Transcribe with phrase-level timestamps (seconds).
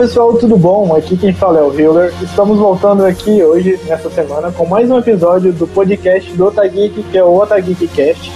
[0.00, 0.96] Pessoal, tudo bom?
[0.96, 2.10] Aqui quem fala é o Hiller.
[2.22, 7.18] Estamos voltando aqui hoje, nessa semana, com mais um episódio do podcast do Otageek, que
[7.18, 8.32] é o Otageek Cast.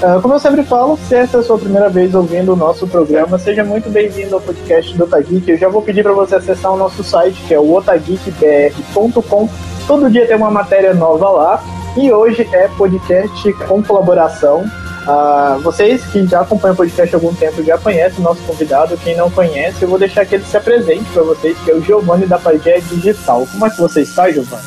[0.00, 2.86] Uh, como eu sempre falo, se essa é a sua primeira vez ouvindo o nosso
[2.86, 5.50] programa, seja muito bem-vindo ao podcast do Otageek.
[5.50, 9.48] Eu já vou pedir para você acessar o nosso site, que é o otageekbr.com.
[9.88, 11.64] Todo dia tem uma matéria nova lá.
[11.96, 14.64] E hoje é podcast com colaboração
[15.04, 18.96] Uh, vocês que já acompanham o podcast há algum tempo já conhecem o nosso convidado.
[18.96, 21.82] Quem não conhece, eu vou deixar que ele se apresente para vocês, que é o
[21.82, 23.46] Giovanni da Pagé Digital.
[23.50, 24.64] Como é que você está, Giovanni?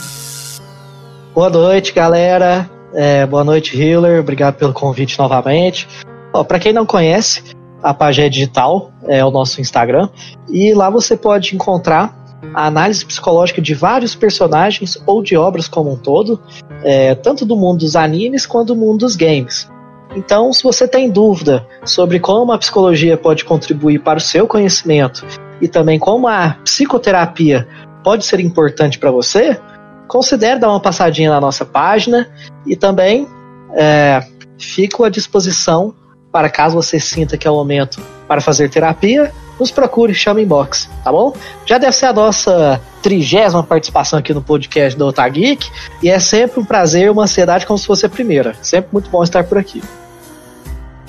[1.33, 2.69] Boa noite, galera.
[2.93, 4.19] É, boa noite, Hiller.
[4.19, 5.87] Obrigado pelo convite novamente.
[6.47, 7.41] Para quem não conhece,
[7.81, 10.09] a Pagé Digital é o nosso Instagram
[10.49, 12.15] e lá você pode encontrar
[12.53, 16.39] a análise psicológica de vários personagens ou de obras como um todo,
[16.83, 19.67] é, tanto do mundo dos animes quanto do mundo dos games.
[20.17, 25.23] Então, se você tem dúvida sobre como a psicologia pode contribuir para o seu conhecimento
[25.61, 27.67] e também como a psicoterapia
[28.03, 29.59] pode ser importante para você,
[30.07, 32.27] considere dar uma passadinha na nossa página
[32.65, 33.27] e também
[33.75, 34.25] é,
[34.57, 35.93] fico à disposição
[36.31, 40.89] para caso você sinta que é o momento para fazer terapia, nos procure, chama inbox,
[41.03, 41.31] tá bom?
[41.63, 45.69] Já deve ser a nossa trigésima participação aqui no podcast do Otageek
[46.01, 48.55] e é sempre um prazer e uma ansiedade como se fosse a primeira.
[48.63, 49.81] Sempre muito bom estar por aqui.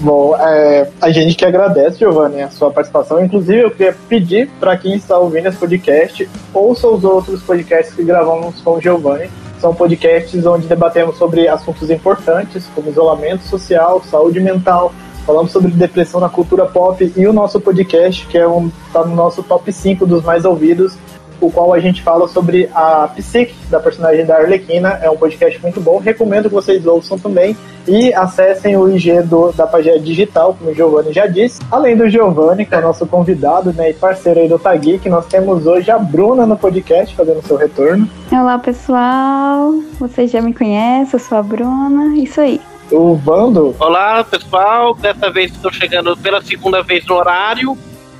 [0.00, 3.24] Bom, é, a gente que agradece, Giovanni, a sua participação.
[3.24, 8.04] Inclusive, eu queria pedir para quem está ouvindo esse podcast, ouça os outros podcasts que
[8.04, 9.28] gravamos com o Giovanni.
[9.60, 14.92] São podcasts onde debatemos sobre assuntos importantes, como isolamento social, saúde mental,
[15.26, 19.16] falamos sobre depressão na cultura pop e o nosso podcast, que é um, tá no
[19.16, 20.96] nosso top 5 dos mais ouvidos,
[21.40, 24.98] o qual a gente fala sobre a psique da personagem da Arlequina.
[25.02, 27.56] É um podcast muito bom, recomendo que vocês ouçam também
[27.86, 31.60] e acessem o IG do, da Pagé Digital, como o Giovanni já disse.
[31.70, 35.66] Além do Giovanni, que é nosso convidado né, e parceiro aí do Tageek, nós temos
[35.66, 38.08] hoje a Bruna no podcast fazendo seu retorno.
[38.30, 42.60] Olá pessoal, vocês já me conhecem, eu sou a Bruna, isso aí.
[42.90, 43.74] O Vando.
[43.78, 47.76] Olá pessoal, dessa vez estou chegando pela segunda vez no horário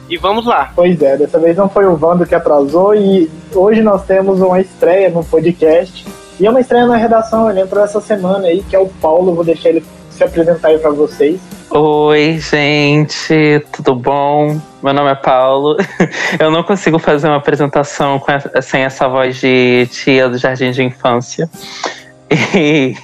[0.09, 0.73] e vamos lá.
[0.75, 4.61] Pois é, dessa vez não foi o Vando que atrasou e hoje nós temos uma
[4.61, 6.07] estreia no podcast.
[6.41, 9.35] E é uma estreia na redação, ele entrou essa semana aí, que é o Paulo,
[9.35, 11.41] vou deixar ele se apresentar aí pra vocês.
[11.71, 14.59] Oi, gente, tudo bom?
[14.83, 15.77] Meu nome é Paulo.
[16.39, 20.83] Eu não consigo fazer uma apresentação essa, sem essa voz de tia do Jardim de
[20.83, 21.49] Infância.
[22.55, 22.95] E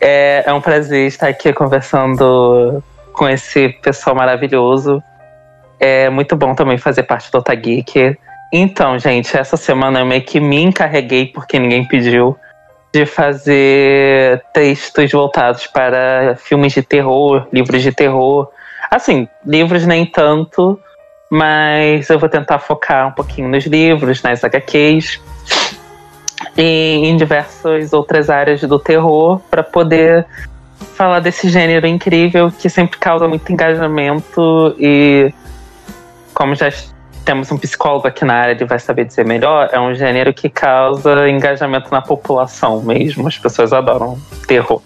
[0.00, 2.80] é, é um prazer estar aqui conversando
[3.12, 5.02] com esse pessoal maravilhoso
[5.78, 8.16] é muito bom também fazer parte do Otageek.
[8.52, 12.36] Então, gente, essa semana eu meio que me encarreguei, porque ninguém pediu,
[12.92, 18.48] de fazer textos voltados para filmes de terror, livros de terror.
[18.90, 20.80] Assim, livros nem tanto,
[21.30, 25.20] mas eu vou tentar focar um pouquinho nos livros, nas HQs
[26.56, 30.24] e em diversas outras áreas do terror para poder
[30.94, 35.32] falar desse gênero incrível que sempre causa muito engajamento e
[36.36, 36.70] como já
[37.24, 40.50] temos um psicólogo aqui na área, ele vai saber dizer melhor, é um gênero que
[40.50, 43.26] causa engajamento na população mesmo.
[43.26, 44.82] As pessoas adoram terror.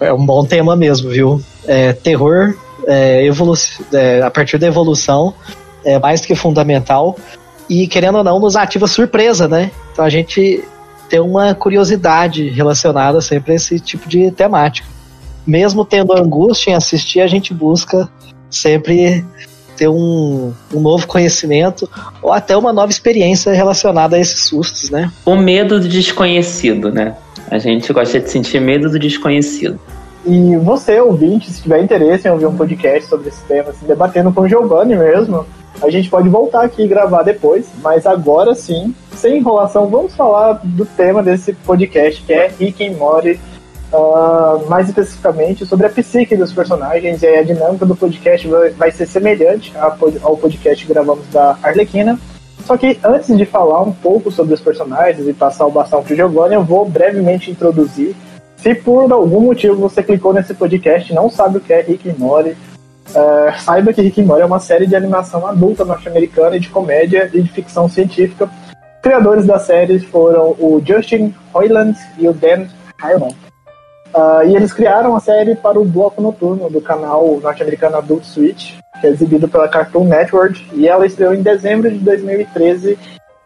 [0.00, 1.40] É um bom tema mesmo, viu?
[1.68, 2.54] É, terror,
[2.86, 3.24] é,
[3.92, 5.32] é, a partir da evolução,
[5.84, 7.16] é mais que fundamental.
[7.70, 9.70] E querendo ou não, nos ativa surpresa, né?
[9.92, 10.64] Então a gente
[11.08, 14.88] tem uma curiosidade relacionada sempre a esse tipo de temática.
[15.46, 18.10] Mesmo tendo angústia em assistir, a gente busca
[18.50, 19.24] sempre
[19.76, 21.88] ter um, um novo conhecimento
[22.22, 25.10] ou até uma nova experiência relacionada a esses sustos, né?
[25.24, 27.14] O medo do desconhecido, né?
[27.50, 29.78] A gente gosta de sentir medo do desconhecido.
[30.24, 34.32] E você, ouvinte, se tiver interesse em ouvir um podcast sobre esse tema, assim, debatendo
[34.32, 35.44] com o Giovanni mesmo,
[35.82, 40.60] a gente pode voltar aqui e gravar depois, mas agora sim, sem enrolação, vamos falar
[40.62, 43.40] do tema desse podcast, que é Rick and Morty
[43.92, 49.04] Uh, mais especificamente sobre a psique dos personagens e a dinâmica do podcast vai, ser
[49.04, 49.70] semelhante
[50.22, 52.18] ao podcast que gravamos da Arlequina.
[52.64, 56.12] Só que antes de falar um pouco sobre os personagens e passar o bastão para
[56.12, 58.16] o Giovanni, eu vou brevemente introduzir.
[58.56, 62.08] Se por algum motivo você clicou nesse podcast e não sabe o que é Rick
[62.08, 66.56] and Morty, uh, saiba que Rick and Morty é uma série de animação adulta norte-americana
[66.56, 68.48] e de comédia e de ficção científica.
[69.02, 72.68] Criadores da série foram o Justin Roiland e o Dan
[72.98, 73.34] Harmon.
[74.14, 78.74] Uh, e eles criaram a série para o bloco noturno do canal norte-americano Adult Switch,
[79.00, 82.98] que é exibido pela Cartoon Network, e ela estreou em dezembro de 2013.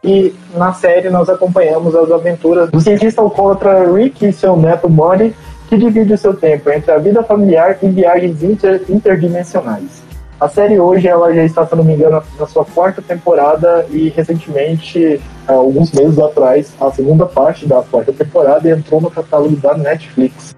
[0.02, 5.34] E na série nós acompanhamos as aventuras do cientista alcoólatra Rick e seu neto Bonnie,
[5.68, 10.05] que divide o seu tempo entre a vida familiar e viagens inter interdimensionais.
[10.38, 14.10] A série hoje ela já está, se não me engano, na sua quarta temporada e
[14.10, 20.54] recentemente, alguns meses atrás, a segunda parte da quarta temporada entrou no catálogo da Netflix.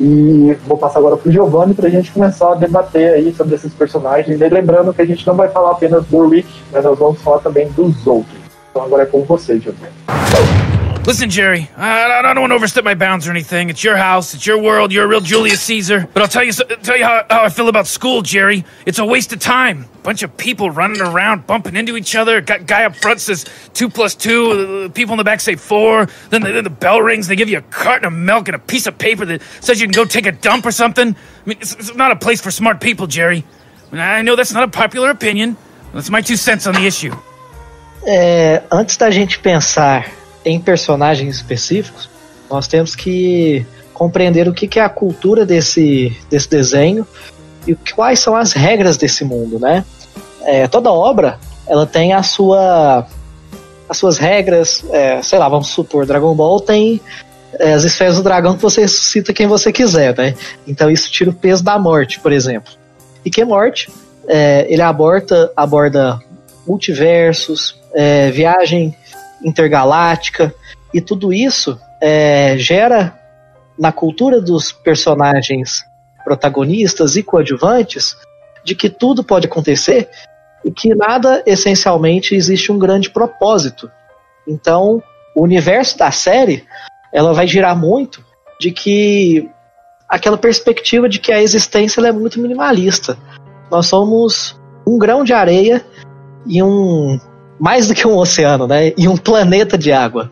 [0.00, 3.56] E vou passar agora para o Giovanni para a gente começar a debater aí sobre
[3.56, 4.40] esses personagens.
[4.40, 7.38] E lembrando que a gente não vai falar apenas do Rick, mas nós vamos falar
[7.38, 8.38] também dos outros.
[8.70, 10.63] Então agora é com você, Giovanni.
[11.06, 13.68] Listen, Jerry, I, I don't want to overstep my bounds or anything.
[13.68, 16.08] It's your house, it's your world, you're a real Julius Caesar.
[16.10, 18.64] But I'll tell you, tell you how, how I feel about school, Jerry.
[18.86, 19.84] It's a waste of time.
[20.02, 22.40] Bunch of people running around, bumping into each other.
[22.40, 24.86] Got guy up front says two plus two.
[24.86, 26.06] Uh, people in the back say four.
[26.30, 27.28] Then the, then the bell rings.
[27.28, 29.86] They give you a carton of milk and a piece of paper that says you
[29.86, 31.08] can go take a dump or something.
[31.14, 33.44] I mean, it's, it's not a place for smart people, Jerry.
[33.92, 35.58] I, I know that's not a popular opinion.
[35.92, 37.14] That's my two cents on the issue.
[38.06, 40.06] É, antes da gente pensar
[40.44, 42.08] em personagens específicos,
[42.50, 47.06] nós temos que compreender o que é a cultura desse, desse desenho
[47.66, 49.84] e quais são as regras desse mundo, né?
[50.42, 53.06] É, toda obra ela tem a sua
[53.88, 57.00] as suas regras, é, sei lá, vamos supor, Dragon Ball tem
[57.58, 60.34] é, as esferas do dragão que você ressuscita quem você quiser, né?
[60.66, 62.72] Então isso tira o peso da morte, por exemplo.
[63.24, 63.90] E que morte?
[64.26, 66.18] É, ele aborda, aborda
[66.66, 68.96] multiversos, é, viagem
[69.44, 70.54] intergaláctica,
[70.92, 73.18] e tudo isso é, gera
[73.78, 75.84] na cultura dos personagens
[76.24, 78.16] protagonistas e coadjuvantes
[78.64, 80.08] de que tudo pode acontecer
[80.64, 83.90] e que nada essencialmente existe um grande propósito.
[84.48, 85.02] Então,
[85.34, 86.64] o universo da série
[87.12, 88.24] ela vai girar muito
[88.58, 89.50] de que
[90.08, 93.18] aquela perspectiva de que a existência é muito minimalista.
[93.70, 95.84] Nós somos um grão de areia
[96.46, 97.18] e um
[97.58, 98.92] mais do que um oceano, né?
[98.96, 100.30] E um planeta de água.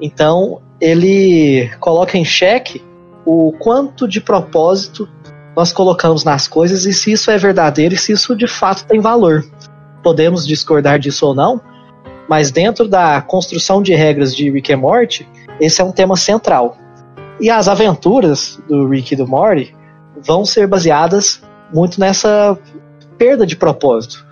[0.00, 2.82] Então, ele coloca em xeque
[3.24, 5.08] o quanto de propósito
[5.56, 9.00] nós colocamos nas coisas e se isso é verdadeiro e se isso de fato tem
[9.00, 9.44] valor.
[10.02, 11.60] Podemos discordar disso ou não,
[12.28, 15.28] mas dentro da construção de regras de Rick e Morty,
[15.60, 16.76] esse é um tema central.
[17.40, 19.74] E as aventuras do Rick e do Morty
[20.24, 21.42] vão ser baseadas
[21.72, 22.58] muito nessa
[23.18, 24.26] perda de propósito.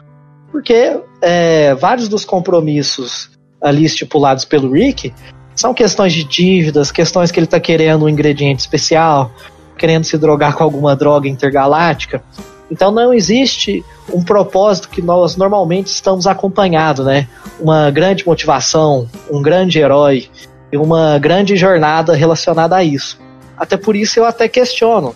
[0.51, 3.31] Porque é, vários dos compromissos
[3.61, 5.13] ali estipulados pelo Rick
[5.55, 9.31] são questões de dívidas, questões que ele está querendo um ingrediente especial,
[9.77, 12.23] querendo se drogar com alguma droga intergaláctica.
[12.71, 17.29] Então não existe um propósito que nós normalmente estamos acompanhado, né?
[17.59, 20.29] Uma grande motivação, um grande herói
[20.73, 23.19] e uma grande jornada relacionada a isso.
[23.57, 25.15] Até por isso eu até questiono.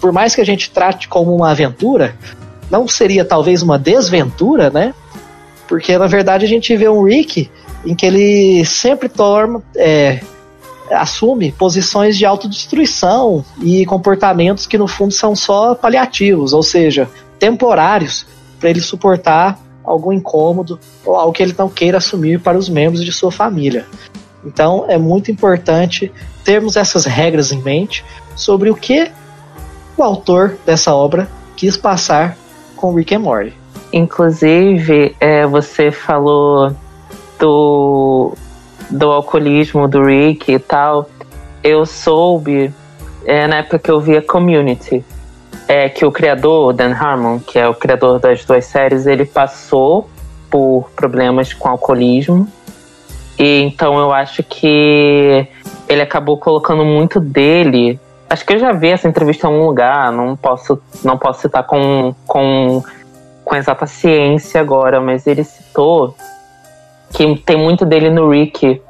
[0.00, 2.16] Por mais que a gente trate como uma aventura,
[2.74, 4.92] não seria talvez uma desventura, né?
[5.68, 7.48] Porque na verdade a gente vê um Rick
[7.86, 10.20] em que ele sempre torna, é,
[10.90, 18.26] assume posições de autodestruição e comportamentos que no fundo são só paliativos, ou seja, temporários,
[18.58, 23.04] para ele suportar algum incômodo ou algo que ele não queira assumir para os membros
[23.04, 23.86] de sua família.
[24.44, 26.10] Então é muito importante
[26.42, 28.04] termos essas regras em mente
[28.34, 29.12] sobre o que
[29.96, 32.36] o autor dessa obra quis passar
[32.74, 33.52] com Rick and Morty.
[33.92, 36.74] Inclusive, é, você falou
[37.38, 38.34] do,
[38.90, 41.08] do alcoolismo do Rick e tal.
[41.62, 42.72] Eu soube,
[43.24, 45.04] é, na época que eu via Community,
[45.68, 50.08] é que o criador, Dan Harmon, que é o criador das duas séries, ele passou
[50.50, 52.46] por problemas com alcoolismo.
[53.38, 55.46] E então eu acho que
[55.88, 60.10] ele acabou colocando muito dele Acho que eu já vi essa entrevista em algum lugar,
[60.10, 62.82] não posso, não posso citar com, com,
[63.44, 66.14] com exata ciência agora, mas ele citou
[67.12, 68.82] que tem muito dele no Rick,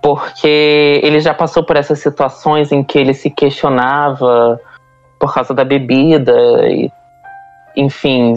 [0.00, 4.60] porque ele já passou por essas situações em que ele se questionava
[5.18, 6.32] por causa da bebida
[6.68, 6.90] e
[7.76, 8.34] enfim,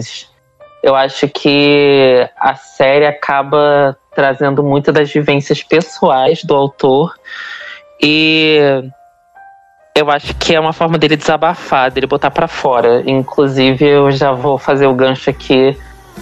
[0.82, 7.14] eu acho que a série acaba trazendo muito das vivências pessoais do autor
[8.00, 8.82] e
[9.94, 13.02] eu acho que é uma forma dele desabafar, dele botar para fora.
[13.06, 15.76] Inclusive, eu já vou fazer o gancho aqui.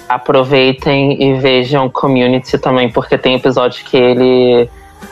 [0.08, 4.68] Aproveitem e vejam Community também, porque tem episódios que ele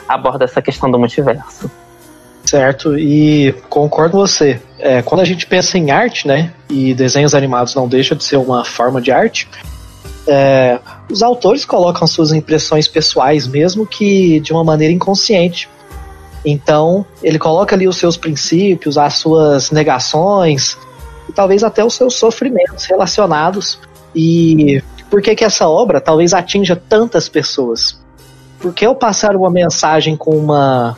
[0.07, 1.71] aborda essa questão do multiverso.
[2.43, 4.61] Certo, e concordo com você.
[4.79, 8.37] É, quando a gente pensa em arte, né, e desenhos animados não deixa de ser
[8.37, 9.47] uma forma de arte,
[10.27, 15.69] é, os autores colocam suas impressões pessoais, mesmo que de uma maneira inconsciente.
[16.45, 20.77] Então, ele coloca ali os seus princípios, as suas negações
[21.27, 23.79] e talvez até os seus sofrimentos relacionados.
[24.15, 27.99] E por que que essa obra talvez atinja tantas pessoas?
[28.59, 30.97] Porque ao passar uma mensagem com uma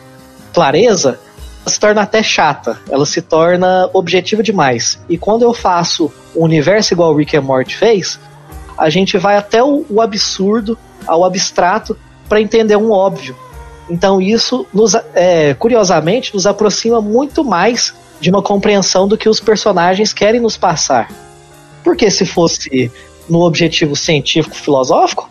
[0.53, 1.19] clareza,
[1.65, 4.99] se torna até chata, ela se torna objetiva demais.
[5.07, 8.19] E quando eu faço um universo igual o Rick and Morty fez,
[8.77, 11.95] a gente vai até o absurdo, ao abstrato,
[12.27, 13.35] para entender um óbvio.
[13.91, 19.41] Então isso, nos, é, curiosamente, nos aproxima muito mais de uma compreensão do que os
[19.41, 21.11] personagens querem nos passar.
[21.83, 22.89] Porque se fosse
[23.29, 25.29] no objetivo científico-filosófico,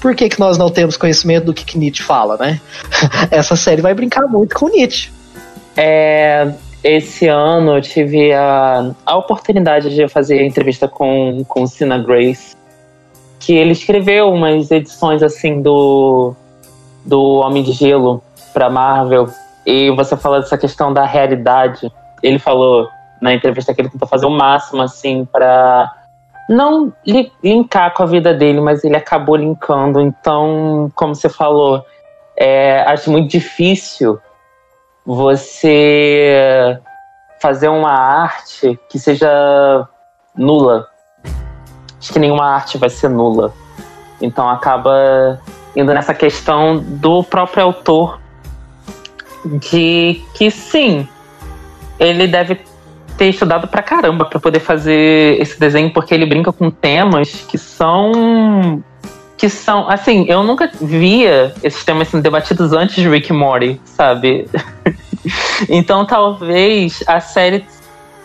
[0.00, 2.60] por que, que nós não temos conhecimento do que, que Nietzsche fala, né?
[3.28, 5.10] Essa série vai brincar muito com Nietzsche.
[5.76, 6.52] É,
[6.84, 12.54] esse ano eu tive a, a oportunidade de fazer entrevista com, com Sina Grace,
[13.40, 16.36] que ele escreveu umas edições assim do,
[17.06, 18.22] do Homem de Gelo
[18.52, 19.28] para Marvel.
[19.64, 21.90] E você falou dessa questão da realidade.
[22.22, 22.88] Ele falou
[23.22, 25.90] na entrevista que ele tentou fazer o máximo assim para
[26.48, 30.00] não li linkar com a vida dele, mas ele acabou linkando.
[30.00, 31.84] Então, como você falou,
[32.36, 34.20] é, acho muito difícil
[35.04, 36.78] você
[37.40, 39.88] fazer uma arte que seja
[40.36, 40.86] nula.
[41.98, 43.52] Acho que nenhuma arte vai ser nula.
[44.20, 45.40] Então acaba
[45.76, 48.18] indo nessa questão do próprio autor
[49.44, 51.06] de que sim,
[52.00, 52.58] ele deve
[53.16, 57.58] ter estudado pra caramba para poder fazer esse desenho, porque ele brinca com temas que
[57.58, 58.82] são.
[59.36, 59.88] Que são.
[59.88, 64.48] Assim, eu nunca via esses temas sendo debatidos antes de Rick Morty, sabe?
[65.68, 67.64] então talvez a série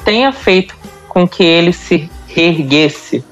[0.03, 0.75] tenha feito
[1.07, 3.23] com que ele se reerguesse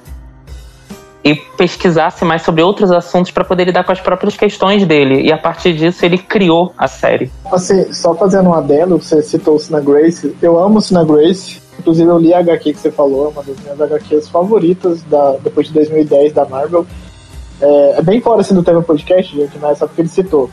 [1.23, 5.21] e pesquisasse mais sobre outros assuntos para poder lidar com as próprias questões dele.
[5.21, 7.29] E a partir disso ele criou a série.
[7.51, 10.35] Assim, só fazendo um adendo, você citou o Sina Grace.
[10.41, 11.61] Eu amo Sina Grace.
[11.77, 15.37] Inclusive eu li a HQ que você falou, é uma das minhas HQs favoritas da,
[15.41, 16.85] depois de 2010 da Marvel.
[17.61, 20.49] É, é bem fora assim, do tema podcast, gente, mas só porque ele citou.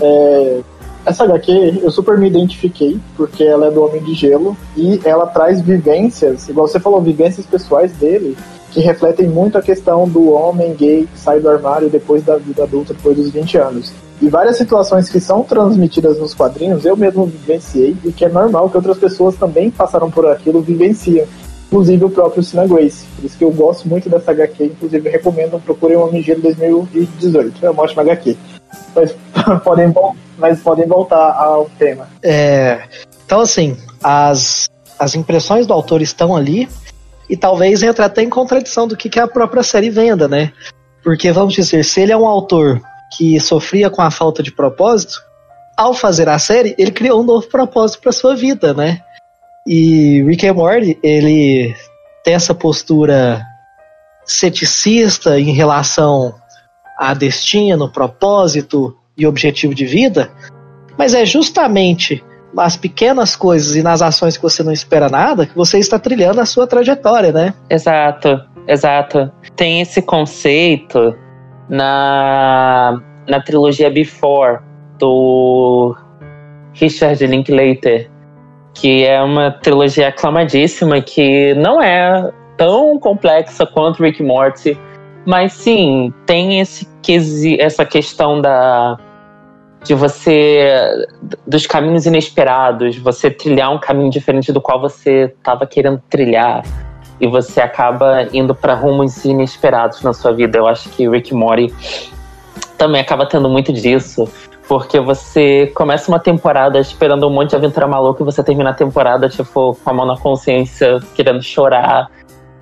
[0.00, 0.60] É,
[1.06, 5.26] essa HQ eu super me identifiquei, porque ela é do Homem de Gelo e ela
[5.26, 8.36] traz vivências, igual você falou, vivências pessoais dele
[8.70, 12.64] que refletem muito a questão do homem gay que sai do armário depois da vida
[12.64, 13.92] adulta, depois dos 20 anos.
[14.20, 18.68] E várias situações que são transmitidas nos quadrinhos eu mesmo vivenciei e que é normal
[18.68, 21.26] que outras pessoas também passaram por aquilo vivenciam.
[21.68, 23.04] Inclusive o próprio Sina Grace.
[23.14, 24.64] Por isso que eu gosto muito dessa HQ.
[24.64, 27.64] Inclusive recomendo, procurem o Homem Gelo 2018.
[27.64, 28.36] É uma ótima HQ.
[28.94, 29.14] Mas
[29.62, 29.94] podem,
[30.38, 32.08] mas podem voltar ao tema.
[32.22, 32.80] É,
[33.24, 36.66] então, assim, as, as impressões do autor estão ali
[37.28, 40.52] e talvez entre até em contradição do que, que a própria série venda, né?
[41.02, 42.80] Porque, vamos dizer, se ele é um autor
[43.16, 45.22] que sofria com a falta de propósito,
[45.76, 49.00] ao fazer a série, ele criou um novo propósito para sua vida, né?
[49.66, 51.74] E Rick and Morty, ele
[52.24, 53.44] tem essa postura
[54.24, 56.34] ceticista em relação
[56.98, 60.30] a destino, propósito e objetivo de vida,
[60.98, 62.24] mas é justamente
[62.54, 66.40] nas pequenas coisas e nas ações que você não espera nada, que você está trilhando
[66.40, 67.54] a sua trajetória, né?
[67.68, 69.30] Exato, exato.
[69.54, 71.14] Tem esse conceito
[71.68, 74.60] na, na trilogia Before,
[74.98, 75.96] do
[76.74, 78.10] Richard Linklater,
[78.74, 84.78] que é uma trilogia aclamadíssima que não é tão complexa quanto Rick Morty,
[85.26, 86.86] mas sim, tem esse,
[87.60, 88.98] essa questão da
[89.84, 91.06] de você
[91.46, 96.62] dos caminhos inesperados, você trilhar um caminho diferente do qual você estava querendo trilhar
[97.20, 100.58] e você acaba indo para rumos inesperados na sua vida.
[100.58, 101.72] Eu acho que Rick Mori
[102.76, 104.28] também acaba tendo muito disso,
[104.68, 108.74] porque você começa uma temporada esperando um monte de aventura maluca e você termina a
[108.74, 112.10] temporada tipo com a mão na consciência, querendo chorar.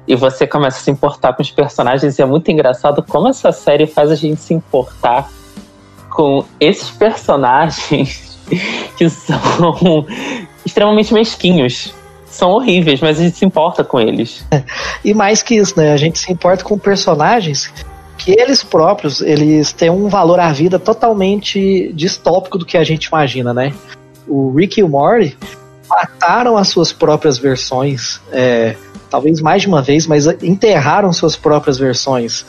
[0.09, 3.51] E você começa a se importar com os personagens, e é muito engraçado como essa
[3.51, 5.29] série faz a gente se importar
[6.17, 8.39] com esses personagens
[8.97, 10.07] que são
[10.65, 11.95] extremamente mesquinhos.
[12.25, 14.45] São horríveis, mas a gente se importa com eles.
[15.05, 15.93] E mais que isso, né?
[15.93, 17.73] A gente se importa com personagens
[18.19, 23.05] que eles próprios, eles têm um valor à vida totalmente distópico do que a gente
[23.05, 23.73] imagina, né?
[24.27, 25.37] O Rick e o Morty
[25.89, 28.75] mataram as suas próprias versões, é,
[29.09, 32.45] talvez mais de uma vez, mas enterraram suas próprias versões.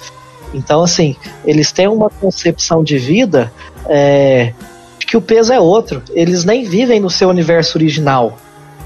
[0.53, 3.51] Então, assim, eles têm uma concepção de vida
[3.87, 4.53] é,
[4.99, 6.01] de que o peso é outro.
[6.11, 8.37] Eles nem vivem no seu universo original.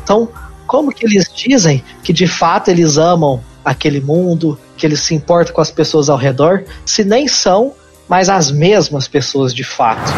[0.04, 0.30] Então,
[0.66, 5.54] como que eles dizem que de fato eles amam aquele mundo, que eles se importam
[5.54, 7.74] com as pessoas ao redor, se nem são
[8.08, 10.12] mais as mesmas pessoas de fato?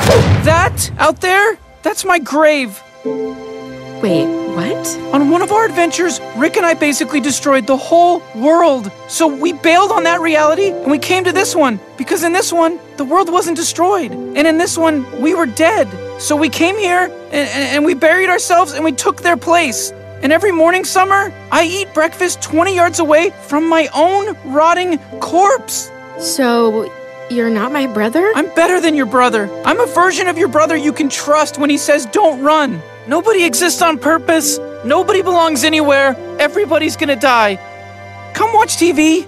[0.45, 2.73] That out there, that's my grave.
[4.01, 4.97] Wait, what?
[5.13, 8.91] On one of our adventures, Rick and I basically destroyed the whole world.
[9.07, 12.53] So we bailed on that reality and we came to this one because in this
[12.53, 14.11] one, the world wasn't destroyed.
[14.11, 15.87] And in this one, we were dead.
[16.21, 19.91] So we came here and, and, and we buried ourselves and we took their place.
[20.21, 25.91] And every morning, Summer, I eat breakfast 20 yards away from my own rotting corpse.
[26.19, 26.89] So,
[27.29, 28.31] you're not my brother?
[28.35, 29.49] I'm better than your brother.
[29.65, 32.81] I'm a version of your brother you can trust when he says don't run.
[33.07, 34.59] Nobody exists on purpose.
[34.85, 36.15] Nobody belongs anywhere.
[36.39, 37.59] Everybody's gonna die.
[38.33, 39.27] Come watch TV.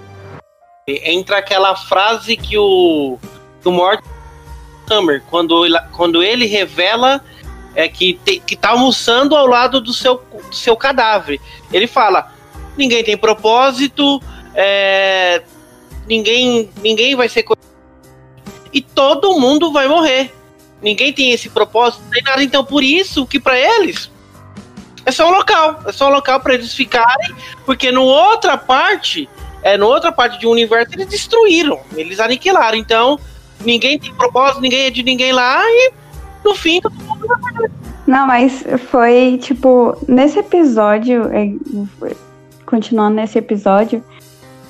[0.88, 3.18] Entra aquela frase que o,
[3.60, 4.02] que o Mort
[4.88, 7.22] Summer, quando ele, quando ele revela
[7.74, 11.38] é que, te, que tá almoçando ao lado do seu, do seu cadáver.
[11.70, 12.32] Ele fala:
[12.78, 14.22] ninguém tem propósito,
[14.54, 15.42] é,
[16.06, 17.44] ninguém, ninguém vai ser.
[18.72, 20.32] E todo mundo vai morrer.
[20.86, 22.44] Ninguém tem esse propósito, nem nada.
[22.44, 24.08] Então, por isso que para eles
[25.04, 25.80] é só um local.
[25.84, 29.28] É só um local para eles ficarem, porque no outra parte,
[29.64, 32.78] é, no outra parte de um universo, eles destruíram, eles aniquilaram.
[32.78, 33.18] Então,
[33.64, 35.92] ninguém tem propósito, ninguém é de ninguém lá, e
[36.44, 37.68] no fim, todo mundo vai.
[38.06, 41.50] Não, mas foi tipo, nesse episódio, é,
[42.64, 44.04] continuando nesse episódio,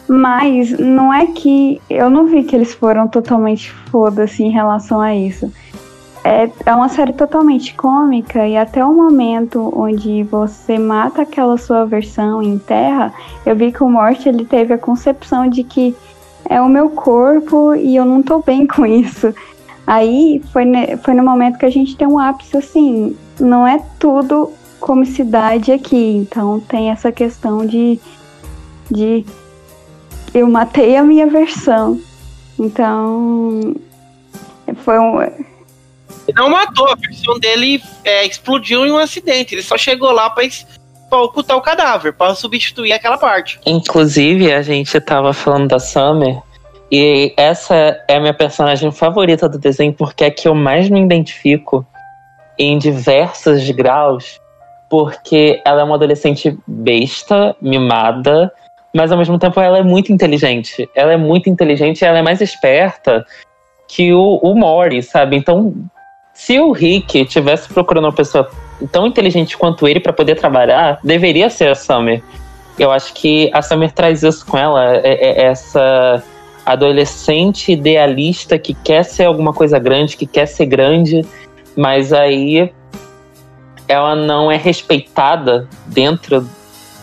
[0.08, 5.14] mas não é que eu não vi que eles foram totalmente foda-se em relação a
[5.14, 5.52] isso.
[6.26, 11.84] É, é uma série totalmente cômica e até o momento onde você mata aquela sua
[11.86, 13.14] versão em terra,
[13.46, 15.94] eu vi que o Morte ele teve a concepção de que
[16.48, 19.32] é o meu corpo e eu não tô bem com isso.
[19.86, 23.80] Aí foi, ne- foi no momento que a gente tem um ápice assim, não é
[23.96, 28.00] tudo comicidade aqui, então tem essa questão de,
[28.90, 29.24] de
[30.34, 32.00] eu matei a minha versão.
[32.58, 33.74] Então
[34.82, 35.55] foi um.
[36.34, 39.54] Não matou, a versão dele é, explodiu em um acidente.
[39.54, 40.44] Ele só chegou lá pra,
[41.08, 43.60] pra ocultar o cadáver, pra substituir aquela parte.
[43.64, 46.40] Inclusive, a gente tava falando da Summer.
[46.90, 47.74] E essa
[48.08, 51.86] é a minha personagem favorita do desenho, porque é que eu mais me identifico
[52.58, 54.40] em diversos graus.
[54.88, 58.52] Porque ela é uma adolescente besta, mimada,
[58.94, 60.88] mas ao mesmo tempo ela é muito inteligente.
[60.94, 63.26] Ela é muito inteligente e ela é mais esperta
[63.88, 65.36] que o, o Mori, sabe?
[65.36, 65.74] Então,
[66.36, 68.48] se o Rick tivesse procurando uma pessoa
[68.92, 72.22] tão inteligente quanto ele para poder trabalhar, deveria ser a Summer.
[72.78, 76.22] Eu acho que a Summer traz isso com ela, é, é essa
[76.64, 81.24] adolescente idealista que quer ser alguma coisa grande, que quer ser grande,
[81.74, 82.70] mas aí
[83.88, 86.46] ela não é respeitada dentro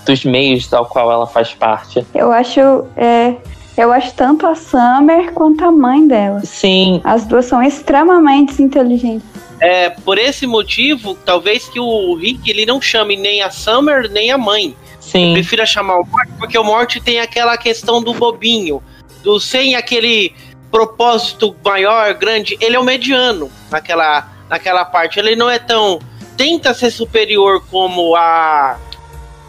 [0.05, 2.05] dos meios ao qual ela faz parte.
[2.13, 2.85] Eu acho.
[2.95, 3.35] É,
[3.77, 6.41] eu acho tanto a Summer quanto a mãe dela.
[6.41, 9.27] Sim, As duas são extremamente inteligentes.
[9.59, 14.31] É, por esse motivo, talvez que o Rick ele não chame nem a Summer nem
[14.31, 14.75] a mãe.
[14.99, 18.83] sim, Prefira chamar o Morty, porque o Morty tem aquela questão do bobinho,
[19.23, 20.33] do sem aquele
[20.69, 22.57] propósito maior, grande.
[22.59, 25.19] Ele é o mediano naquela, naquela parte.
[25.19, 25.99] Ele não é tão.
[26.35, 28.77] Tenta ser superior como a.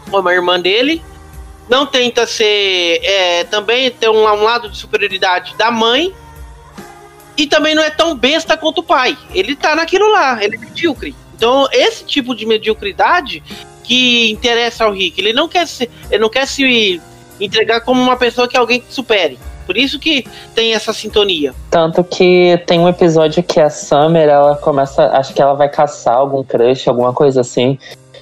[0.09, 1.03] como a irmã dele.
[1.69, 2.99] Não tenta ser.
[3.03, 6.13] é, também ter um, um lado de superioridade da mãe.
[7.37, 9.17] E também não é tão besta quanto o pai.
[9.33, 11.13] Ele tá naquilo lá, ele é medíocre.
[11.35, 13.43] Então, esse tipo de mediocridade
[13.85, 15.19] que interessa ao Rick.
[15.21, 17.01] Ele não quer se, ele não quer se
[17.39, 19.37] entregar como uma pessoa que alguém supere.
[19.65, 21.53] Por isso que tem essa sintonia.
[21.71, 26.15] Tanto que tem um episódio que a Summer, ela começa, acho que ela vai caçar
[26.15, 27.79] algum crush, alguma coisa assim.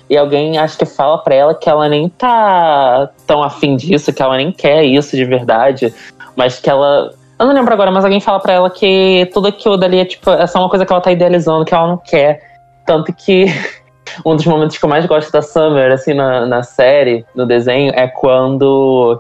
[0.09, 4.21] E alguém acho que fala pra ela que ela nem tá tão afim disso, que
[4.21, 5.93] ela nem quer isso de verdade,
[6.35, 7.13] mas que ela.
[7.39, 10.29] Eu não lembro agora, mas alguém fala pra ela que tudo aquilo dali é tipo,
[10.29, 12.41] é só uma coisa que ela tá idealizando, que ela não quer.
[12.85, 13.45] Tanto que
[14.25, 17.91] um dos momentos que eu mais gosto da Summer, assim, na, na série, no desenho,
[17.95, 19.19] é quando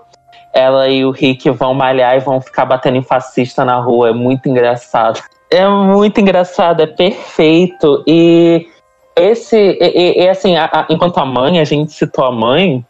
[0.53, 4.09] ela e o Rick vão malhar e vão ficar batendo em fascista na rua.
[4.09, 5.19] É muito engraçado.
[5.49, 8.03] É muito engraçado, é perfeito.
[8.07, 8.67] E
[9.15, 9.57] esse.
[9.57, 12.85] E, e- assim, a- a- enquanto a mãe, a gente citou a mãe.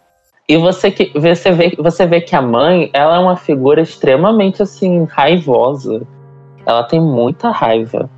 [0.48, 4.62] E você, que, você, vê, você vê que a mãe, ela é uma figura extremamente,
[4.62, 6.02] assim, raivosa.
[6.66, 8.10] Ela tem muita raiva.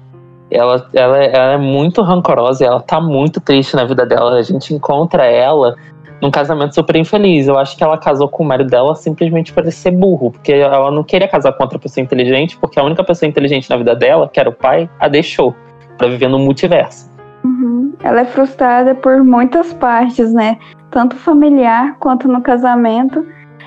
[0.50, 4.36] Ela, ela, ela é muito rancorosa, ela tá muito triste na vida dela.
[4.36, 5.76] A gente encontra ela
[6.22, 7.48] num casamento super infeliz.
[7.48, 10.91] Eu acho que ela casou com o marido dela simplesmente para ser burro, porque ela
[10.91, 14.30] não queria casar com outra pessoa inteligente, porque a única pessoa inteligente na vida dela,
[14.32, 15.56] que era o pai, a deixou
[15.98, 17.10] para viver no multiverso.
[17.44, 17.74] Uhum.
[18.03, 20.58] Ela é frustrada por muitas partes, né?
[20.91, 23.25] Tanto familiar quanto no casamento.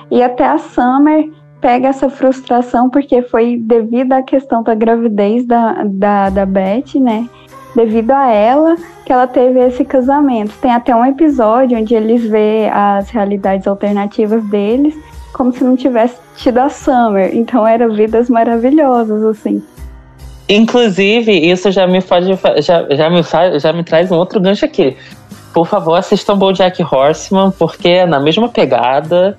[0.09, 1.29] E até a Summer
[1.61, 7.27] pega essa frustração porque foi devido à questão da gravidez da, da, da Beth, né?
[7.75, 10.53] Devido a ela que ela teve esse casamento.
[10.59, 14.97] Tem até um episódio onde eles vê as realidades alternativas deles
[15.33, 17.35] como se não tivesse tido a Summer.
[17.35, 19.63] Então eram vidas maravilhosas, assim.
[20.49, 22.25] Inclusive, isso já me faz,
[22.65, 24.97] já, já me faz, já me traz um outro gancho aqui.
[25.53, 29.37] Por favor, assistam BoJack Horseman, porque é na mesma pegada.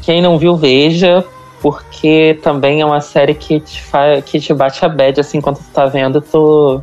[0.00, 1.22] Quem não viu, veja,
[1.60, 3.82] porque também é uma série que te,
[4.24, 6.80] que te bate a bad, assim, quando tu tá vendo, tu,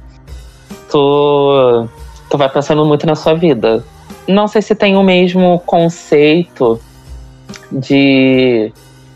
[0.92, 1.88] tu,
[2.30, 3.84] tu vai pensando muito na sua vida.
[4.28, 6.80] Não sei se tem o mesmo conceito
[7.72, 8.72] de,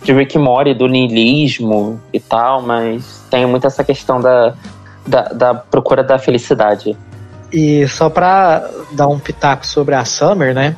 [0.07, 4.53] de Rick Mori, do niilismo e tal, mas tem muito essa questão da,
[5.05, 6.97] da, da procura da felicidade.
[7.51, 10.77] E só pra dar um pitaco sobre a Summer, né?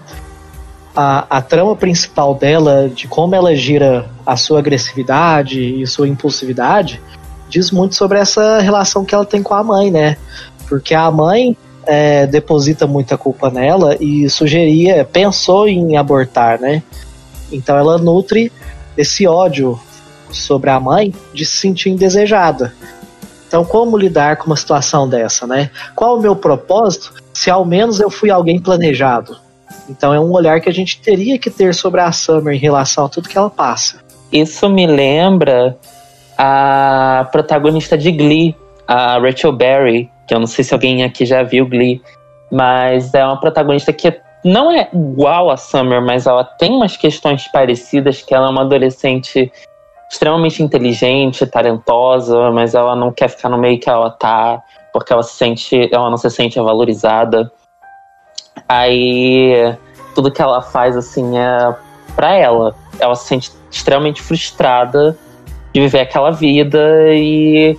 [0.95, 6.99] A, a trama principal dela, de como ela gira a sua agressividade e sua impulsividade,
[7.47, 10.17] diz muito sobre essa relação que ela tem com a mãe, né?
[10.67, 16.81] Porque a mãe é, deposita muita culpa nela e sugeria, pensou em abortar, né?
[17.51, 18.51] Então ela nutre
[18.99, 19.79] esse ódio
[20.29, 22.73] sobre a mãe de se sentir indesejada.
[23.47, 25.71] Então, como lidar com uma situação dessa, né?
[25.95, 29.37] Qual o meu propósito se ao menos eu fui alguém planejado?
[29.89, 33.05] Então, é um olhar que a gente teria que ter sobre a Summer em relação
[33.05, 34.01] a tudo que ela passa.
[34.31, 35.77] Isso me lembra
[36.37, 41.41] a protagonista de Glee, a Rachel Berry, que eu não sei se alguém aqui já
[41.41, 42.01] viu Glee,
[42.51, 47.47] mas é uma protagonista que não é igual a Summer, mas ela tem umas questões
[47.51, 49.51] parecidas, que ela é uma adolescente
[50.09, 55.21] extremamente inteligente, talentosa, mas ela não quer ficar no meio que ela tá, porque ela
[55.21, 57.51] se sente, ela não se sente valorizada.
[58.67, 59.75] Aí
[60.15, 61.75] tudo que ela faz assim é
[62.15, 62.75] para ela.
[62.99, 65.17] Ela se sente extremamente frustrada
[65.73, 67.77] de viver aquela vida e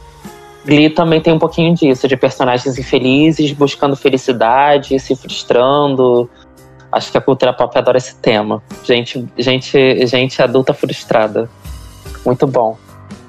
[0.64, 6.30] Glee também tem um pouquinho disso, de personagens infelizes buscando felicidade, se frustrando.
[6.92, 8.62] Acho que a cultura pop adora esse tema.
[8.84, 11.48] Gente, gente, gente adulta frustrada.
[12.24, 12.76] Muito bom.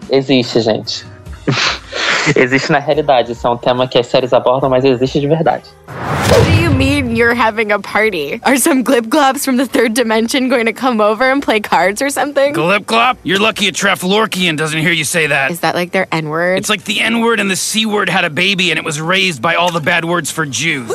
[0.10, 1.06] Existe, gente.
[2.36, 3.32] existe na realidade.
[3.32, 5.64] Isso é um tema que as séries abordam, mas existe de verdade.
[5.88, 8.40] What do you mean you're having a party?
[8.44, 12.02] Are some glib globs from the third dimension going to come over and play cards
[12.02, 12.54] or something?
[12.54, 13.18] Glip glop?
[13.24, 15.52] You're lucky a Trafalorkian doesn't hear you say that.
[15.52, 16.58] Is that like their N word?
[16.58, 19.02] It's like the N word and the C word had a baby and it was
[19.02, 20.92] raised by all the bad words for Jews.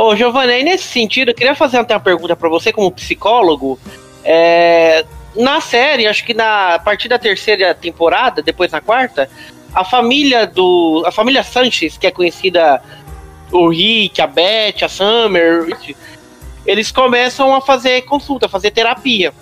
[0.00, 3.76] Ô, Giovanna, aí nesse sentido, eu queria fazer até uma pergunta pra você, como psicólogo.
[4.22, 9.28] É, na série, acho que na a partir da terceira temporada, depois na quarta,
[9.74, 11.02] a família do.
[11.04, 12.80] A família Sanchez, que é conhecida
[13.50, 15.66] o Rick, a Beth, a Summer,
[16.64, 19.34] eles começam a fazer consulta, a fazer terapia.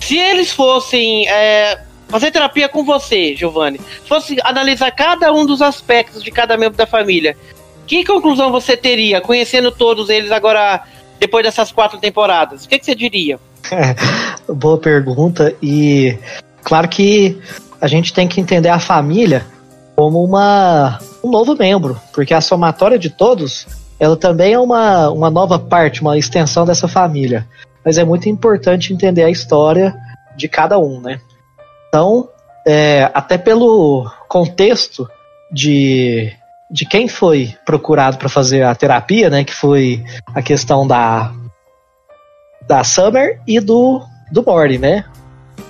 [0.00, 6.22] Se eles fossem é, fazer terapia com você, Giovanni, fosse analisar cada um dos aspectos
[6.22, 7.36] de cada membro da família,
[7.86, 10.82] que conclusão você teria, conhecendo todos eles agora,
[11.18, 12.64] depois dessas quatro temporadas?
[12.64, 13.38] O que, que você diria?
[14.48, 15.54] Boa pergunta.
[15.62, 16.18] E
[16.62, 17.38] claro que
[17.80, 19.46] a gente tem que entender a família
[19.96, 23.66] como uma, um novo membro, porque a somatória de todos,
[23.98, 27.46] ela também é uma, uma nova parte, uma extensão dessa família.
[27.84, 29.94] Mas é muito importante entender a história
[30.36, 31.20] de cada um, né?
[31.88, 32.28] Então,
[32.66, 35.08] é, até pelo contexto
[35.52, 36.32] de,
[36.70, 39.44] de quem foi procurado para fazer a terapia, né?
[39.44, 41.32] Que foi a questão da,
[42.66, 45.04] da Summer e do, do Morty, né?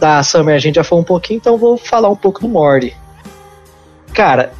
[0.00, 2.96] Da Summer a gente já falou um pouquinho, então vou falar um pouco do Morty.
[4.12, 4.52] Cara,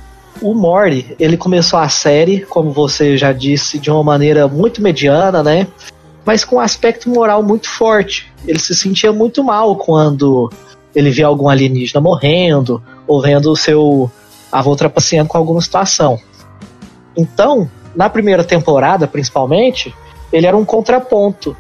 [0.42, 5.42] o Morty, ele começou a série, como você já disse, de uma maneira muito mediana,
[5.42, 5.66] né?
[6.24, 8.32] Mas com um aspecto moral muito forte.
[8.46, 10.50] Ele se sentia muito mal quando
[10.94, 14.10] ele via algum alienígena morrendo, ou vendo o seu
[14.54, 16.20] avô trapaceando com alguma situação.
[17.16, 19.92] Então, na primeira temporada, principalmente,
[20.32, 21.56] ele era um contraponto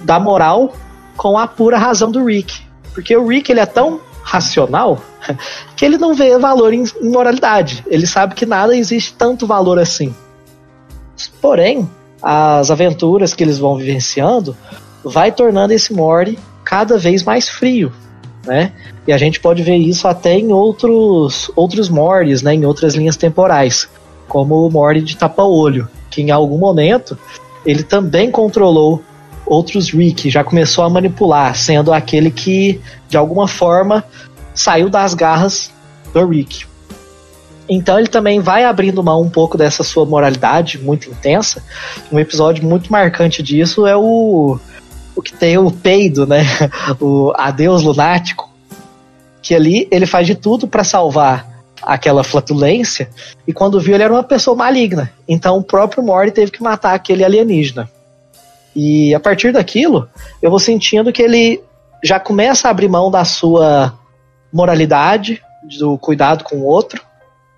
[0.00, 0.72] da moral
[1.14, 2.62] com a pura razão do Rick.
[2.94, 4.98] Porque o Rick ele é tão racional
[5.76, 7.84] que ele não vê valor em, em moralidade.
[7.86, 10.14] Ele sabe que nada existe tanto valor assim.
[11.40, 11.88] Porém,
[12.22, 14.56] as aventuras que eles vão vivenciando
[15.04, 17.92] vai tornando esse Morty cada vez mais frio,
[18.46, 18.72] né?
[19.06, 22.54] E a gente pode ver isso até em outros outros Mortys, né?
[22.54, 23.88] Em outras linhas temporais,
[24.28, 27.18] como o Morty de tapa-olho, que em algum momento
[27.64, 29.02] ele também controlou
[29.44, 34.04] outros Rick, já começou a manipular, sendo aquele que de alguma forma
[34.54, 35.70] saiu das garras
[36.12, 36.66] do Rick.
[37.68, 41.62] Então ele também vai abrindo mão um pouco dessa sua moralidade muito intensa.
[42.12, 44.58] Um episódio muito marcante disso é o
[45.16, 46.44] o que tem o peido, né?
[47.00, 48.48] O adeus lunático,
[49.42, 53.08] que ali ele faz de tudo para salvar aquela flatulência
[53.46, 55.12] e quando viu ele era uma pessoa maligna.
[55.26, 57.90] Então o próprio Morty teve que matar aquele alienígena.
[58.74, 60.08] E a partir daquilo,
[60.42, 61.62] eu vou sentindo que ele
[62.04, 63.94] já começa a abrir mão da sua
[64.52, 65.42] moralidade,
[65.78, 67.02] do cuidado com o outro,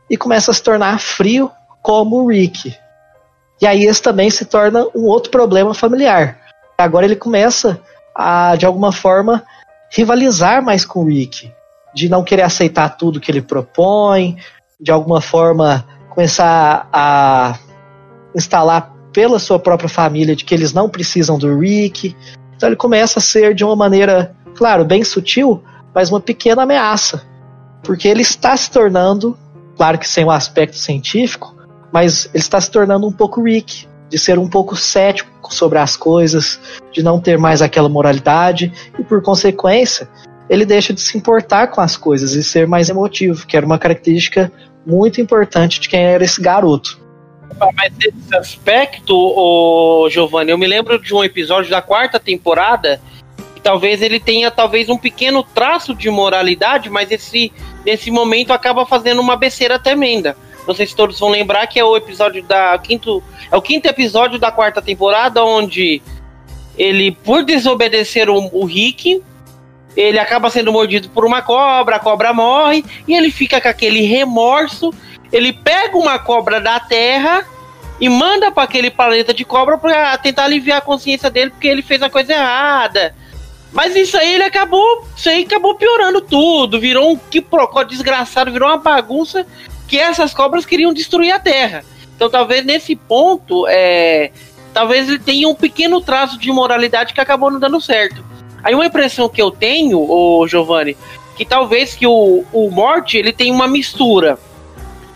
[0.08, 1.50] e começa a se tornar frio
[1.82, 2.74] como o Rick.
[3.60, 6.38] E aí esse também se torna um outro problema familiar.
[6.80, 7.80] Agora ele começa
[8.14, 9.42] a, de alguma forma,
[9.90, 11.52] rivalizar mais com o Rick,
[11.92, 14.36] de não querer aceitar tudo que ele propõe,
[14.80, 17.58] de alguma forma começar a
[18.32, 22.14] instalar pela sua própria família de que eles não precisam do Rick.
[22.56, 25.60] Então ele começa a ser de uma maneira, claro, bem sutil,
[25.92, 27.26] mas uma pequena ameaça,
[27.82, 29.36] porque ele está se tornando,
[29.76, 31.56] claro que sem o aspecto científico,
[31.92, 35.96] mas ele está se tornando um pouco Rick, de ser um pouco cético sobre as
[35.96, 36.60] coisas,
[36.92, 40.08] de não ter mais aquela moralidade e por consequência
[40.48, 43.78] ele deixa de se importar com as coisas e ser mais emotivo, que era uma
[43.78, 44.50] característica
[44.86, 46.98] muito importante de quem era esse garoto.
[47.74, 53.00] Mas nesse aspecto, Giovanni, eu me lembro de um episódio da quarta temporada
[53.54, 57.52] que talvez ele tenha talvez um pequeno traço de moralidade, mas esse
[57.84, 60.36] nesse momento acaba fazendo uma besteira tremenda.
[60.74, 64.50] Se todos vão lembrar que é o episódio da quinto é o quinto episódio da
[64.52, 66.02] quarta temporada onde
[66.76, 69.22] ele por desobedecer o, o Rick
[69.96, 74.02] ele acaba sendo mordido por uma cobra, a cobra morre e ele fica com aquele
[74.02, 74.94] remorso.
[75.32, 77.44] Ele pega uma cobra da terra
[78.00, 81.82] e manda para aquele planeta de cobra para tentar aliviar a consciência dele porque ele
[81.82, 83.12] fez a coisa errada.
[83.72, 88.68] Mas isso aí ele acabou, isso aí acabou piorando tudo, virou um quiprocó desgraçado, virou
[88.68, 89.44] uma bagunça
[89.88, 91.84] que essas cobras queriam destruir a Terra.
[92.14, 94.30] Então talvez nesse ponto, é,
[94.72, 98.22] talvez ele tenha um pequeno traço de moralidade que acabou não dando certo.
[98.62, 100.96] Aí uma impressão que eu tenho, o Giovanni,
[101.36, 104.38] que talvez que o, o Morte ele tem uma mistura.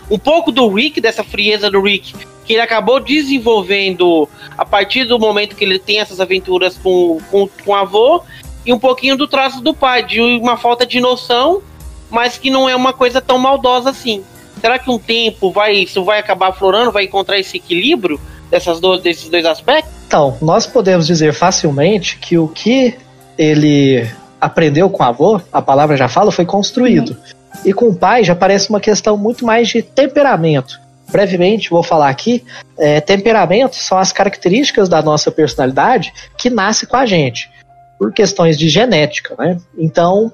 [0.09, 2.13] Um pouco do Rick, dessa frieza do Rick,
[2.45, 7.47] que ele acabou desenvolvendo a partir do momento que ele tem essas aventuras com, com,
[7.47, 8.23] com o avô,
[8.65, 11.61] e um pouquinho do traço do pai, de uma falta de noção,
[12.09, 14.23] mas que não é uma coisa tão maldosa assim.
[14.63, 18.17] Será que um tempo vai isso vai acabar aflorando, vai encontrar esse equilíbrio
[18.49, 19.91] dessas do, desses dois aspectos?
[20.07, 22.95] Então, nós podemos dizer facilmente que o que
[23.37, 27.09] ele aprendeu com o avô, a palavra já fala, foi construído.
[27.09, 27.61] Uhum.
[27.65, 30.79] E com o pai já parece uma questão muito mais de temperamento.
[31.11, 32.41] Brevemente, vou falar aqui:
[32.79, 37.51] é, temperamento são as características da nossa personalidade que nasce com a gente,
[37.99, 39.57] por questões de genética, né?
[39.77, 40.31] Então,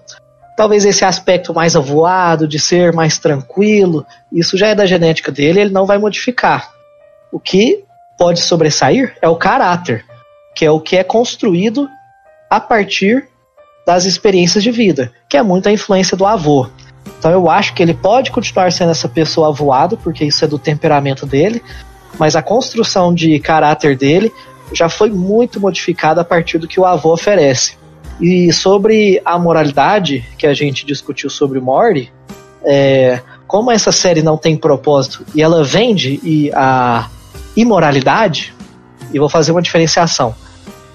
[0.59, 5.61] talvez esse aspecto mais avoado, de ser mais tranquilo, isso já é da genética dele,
[5.61, 6.69] ele não vai modificar.
[7.31, 7.85] O que
[8.17, 10.03] pode sobressair é o caráter,
[10.53, 11.87] que é o que é construído
[12.49, 13.25] a partir
[13.87, 16.67] das experiências de vida, que é muito a influência do avô.
[17.17, 20.59] Então eu acho que ele pode continuar sendo essa pessoa avoado, porque isso é do
[20.59, 21.63] temperamento dele,
[22.17, 24.29] mas a construção de caráter dele
[24.73, 27.78] já foi muito modificada a partir do que o avô oferece.
[28.19, 31.61] E sobre a moralidade que a gente discutiu sobre o
[32.63, 37.09] é, como essa série não tem propósito e ela vende e a
[37.55, 38.53] imoralidade,
[39.13, 40.35] e vou fazer uma diferenciação.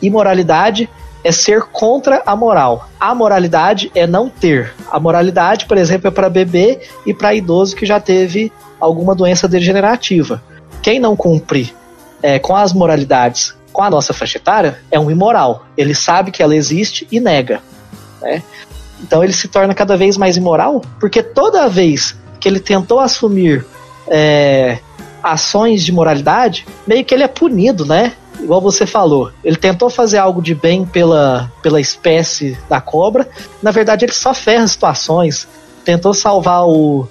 [0.01, 0.89] Imoralidade
[1.23, 2.89] é ser contra a moral.
[3.01, 4.75] A moralidade é não ter.
[4.91, 9.49] A moralidade, por exemplo, é para bebê e para idoso que já teve alguma doença
[9.49, 10.43] degenerativa.
[10.83, 11.75] Quem não cumpre
[12.23, 15.67] é, com as moralidades com a nossa faixa etária é um imoral.
[15.77, 17.61] Ele sabe que ela existe e nega.
[18.23, 18.41] Né?
[19.03, 23.67] Então ele se torna cada vez mais imoral porque toda vez que ele tentou assumir
[24.07, 24.79] é,
[25.21, 28.13] ações de moralidade, meio que ele é punido, né?
[28.41, 33.29] igual você falou, ele tentou fazer algo de bem pela, pela espécie da cobra,
[33.63, 35.49] na verdade ele só ferra situações,
[35.85, 37.09] tentou salvar o,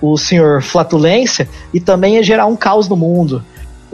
[0.00, 3.44] o senhor Flatulência e também ia gerar um caos no mundo.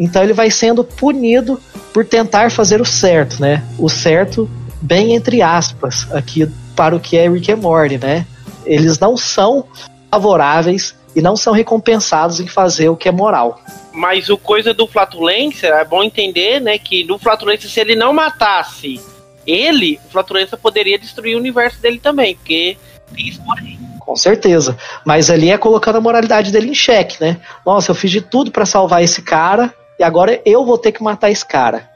[0.00, 1.60] Então ele vai sendo punido
[1.92, 3.62] por tentar fazer o certo, né?
[3.78, 4.48] O certo,
[4.80, 8.26] bem entre aspas, aqui para o que é Rick and Morty, né?
[8.64, 9.66] Eles não são
[10.10, 13.60] favoráveis e não são recompensados em fazer o que é moral.
[13.92, 18.12] Mas o coisa do Flatulência, é bom entender, né, que do Flatulência, se ele não
[18.12, 19.00] matasse
[19.46, 22.78] ele, o Flatulência poderia destruir o universo dele também, porque
[23.14, 23.78] tem isso por aí.
[23.98, 24.78] Com certeza.
[25.04, 27.38] Mas ali é colocando a moralidade dele em xeque, né?
[27.66, 31.02] Nossa, eu fiz de tudo para salvar esse cara e agora eu vou ter que
[31.02, 31.86] matar esse cara.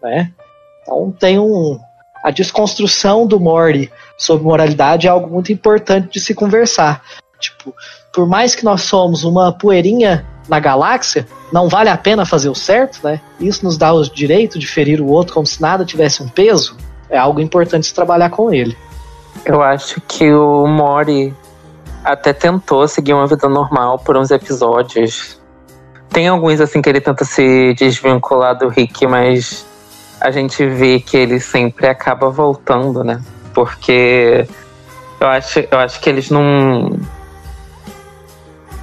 [0.00, 0.30] Né?
[0.80, 1.80] Então tem um.
[2.22, 7.02] A desconstrução do Morty sobre moralidade é algo muito importante de se conversar.
[7.40, 7.74] Tipo,
[8.14, 12.54] por mais que nós somos uma poeirinha na galáxia, não vale a pena fazer o
[12.54, 13.20] certo, né?
[13.40, 16.76] Isso nos dá o direito de ferir o outro como se nada tivesse um peso.
[17.10, 18.76] É algo importante se trabalhar com ele.
[19.44, 21.34] Eu acho que o Mori
[22.04, 25.43] até tentou seguir uma vida normal por uns episódios.
[26.10, 29.66] Tem alguns assim que ele tenta se desvincular do Rick, mas
[30.20, 33.20] a gente vê que ele sempre acaba voltando, né?
[33.52, 34.46] Porque
[35.20, 36.98] eu acho, eu acho que eles não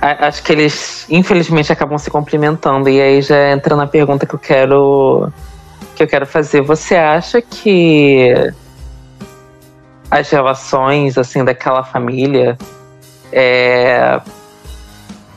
[0.02, 2.90] Acho que eles, infelizmente, acabam se complementando.
[2.90, 5.32] E aí já entra na pergunta que eu quero
[5.96, 6.62] que eu quero fazer.
[6.62, 8.34] Você acha que
[10.10, 12.58] as relações assim daquela família
[13.32, 14.20] é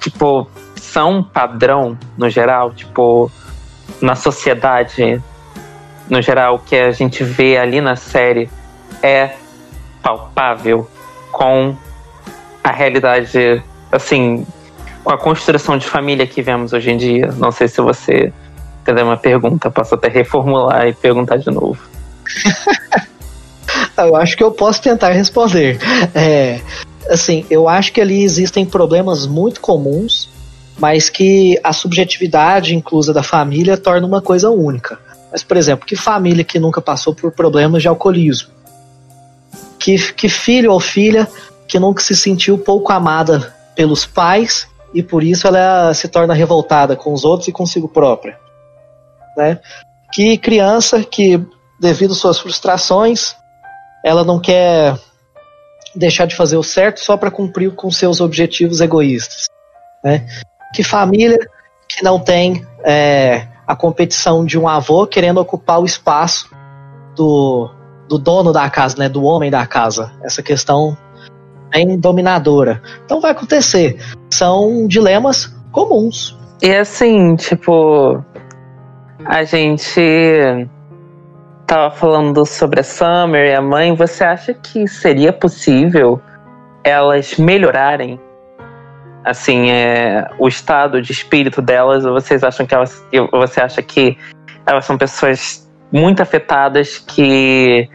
[0.01, 0.49] tipo
[0.95, 3.29] são padrão no geral, tipo
[4.01, 5.21] na sociedade
[6.09, 8.49] no geral o que a gente vê ali na série
[9.03, 9.35] é
[10.01, 10.89] palpável
[11.33, 11.77] com
[12.63, 14.47] a realidade assim
[15.03, 17.27] com a construção de família que vemos hoje em dia.
[17.37, 18.33] Não sei se você
[18.81, 21.79] entendeu uma pergunta, posso até reformular e perguntar de novo.
[23.97, 25.79] Eu acho que eu posso tentar responder.
[26.15, 26.61] É,
[27.09, 30.29] assim, eu acho que ali existem problemas muito comuns,
[30.79, 34.99] mas que a subjetividade inclusa da família torna uma coisa única.
[35.31, 38.51] Mas, por exemplo, que família que nunca passou por problemas de alcoolismo?
[39.79, 41.29] Que, que filho ou filha
[41.67, 46.95] que nunca se sentiu pouco amada pelos pais e por isso ela se torna revoltada
[46.95, 48.39] com os outros e consigo própria?
[49.37, 49.59] Né?
[50.13, 51.45] Que criança que,
[51.81, 53.35] devido às suas frustrações,
[54.05, 54.97] ela não quer
[55.95, 59.47] deixar de fazer o certo só para cumprir com seus objetivos egoístas.
[60.03, 60.27] Né?
[60.75, 61.39] Que família
[61.89, 66.51] que não tem é, a competição de um avô querendo ocupar o espaço
[67.15, 67.71] do,
[68.09, 70.13] do dono da casa, né, do homem da casa.
[70.23, 70.99] Essa questão
[71.71, 72.83] bem dominadora.
[73.05, 74.01] Então vai acontecer.
[74.31, 76.37] São dilemas comuns.
[76.61, 78.21] E assim, tipo,
[79.25, 80.69] a gente
[81.67, 83.95] tava falando sobre a Summer e a mãe.
[83.95, 86.21] Você acha que seria possível
[86.83, 88.21] elas melhorarem,
[89.25, 92.05] assim, é, o estado de espírito delas?
[92.05, 94.17] Vocês acham que elas, você acha que
[94.67, 97.89] elas são pessoas muito afetadas que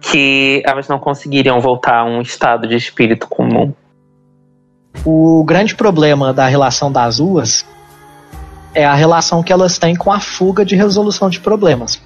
[0.00, 3.74] que elas não conseguiriam voltar a um estado de espírito comum?
[5.04, 7.66] O grande problema da relação das duas
[8.74, 12.00] é a relação que elas têm com a fuga de resolução de problemas.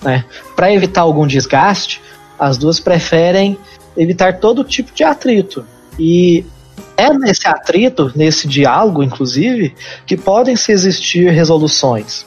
[0.00, 0.24] Né?
[0.56, 2.00] Para evitar algum desgaste,
[2.38, 3.58] as duas preferem
[3.96, 5.66] evitar todo tipo de atrito.
[5.98, 6.44] E
[6.96, 9.74] é nesse atrito, nesse diálogo, inclusive,
[10.06, 12.26] que podem se existir resoluções.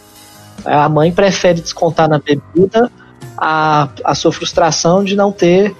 [0.65, 2.91] A mãe prefere descontar na bebida
[3.38, 5.75] a, a sua frustração de não ter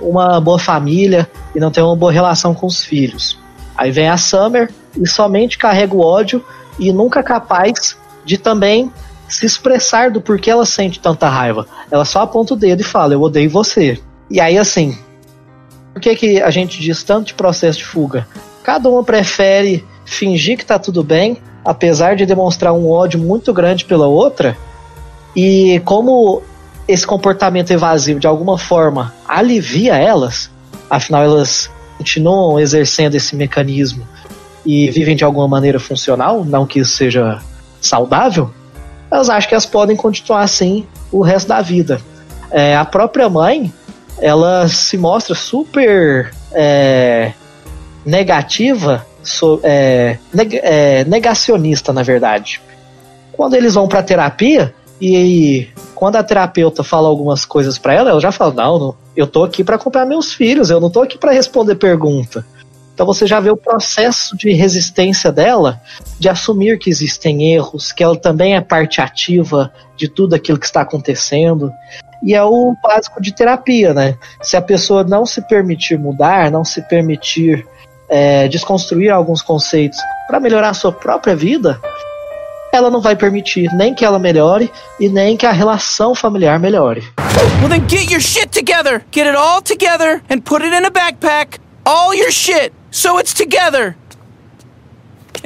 [0.00, 3.38] uma boa família e não ter uma boa relação com os filhos.
[3.76, 6.44] Aí vem a Summer e somente carrega o ódio
[6.78, 8.92] e nunca capaz de também
[9.28, 11.66] se expressar do porquê ela sente tanta raiva.
[11.90, 14.00] Ela só aponta o dedo e fala: Eu odeio você.
[14.30, 14.98] E aí, assim,
[15.96, 18.28] por que, que a gente diz tanto de processo de fuga?
[18.62, 23.86] Cada uma prefere fingir que tá tudo bem, apesar de demonstrar um ódio muito grande
[23.86, 24.58] pela outra.
[25.34, 26.42] E como
[26.86, 30.50] esse comportamento evasivo de alguma forma alivia elas,
[30.90, 34.06] afinal elas continuam exercendo esse mecanismo
[34.66, 37.40] e vivem de alguma maneira funcional, não que isso seja
[37.80, 38.50] saudável,
[39.10, 42.02] elas acham que elas podem continuar assim o resto da vida.
[42.50, 43.72] É, a própria mãe,
[44.20, 47.32] ela se mostra super é,
[48.04, 52.60] negativa, so, é, neg, é, negacionista, na verdade.
[53.32, 58.20] Quando eles vão para terapia e quando a terapeuta fala algumas coisas para ela, ela
[58.20, 61.16] já fala: não, não eu tô aqui para acompanhar meus filhos, eu não tô aqui
[61.16, 62.44] para responder pergunta.
[62.94, 65.80] Então você já vê o processo de resistência dela,
[66.18, 70.64] de assumir que existem erros, que ela também é parte ativa de tudo aquilo que
[70.64, 71.70] está acontecendo.
[72.22, 74.16] E é o básico de terapia, né?
[74.42, 77.66] Se a pessoa não se permitir mudar, não se permitir
[78.08, 81.80] é, desconstruir alguns conceitos para melhorar a sua própria vida,
[82.72, 87.02] ela não vai permitir nem que ela melhore e nem que a relação familiar melhore.
[87.60, 89.02] Well, then get your shit together.
[89.10, 91.58] Get it all together and put it in a backpack.
[91.84, 92.72] All your shit.
[92.90, 93.96] So it's together.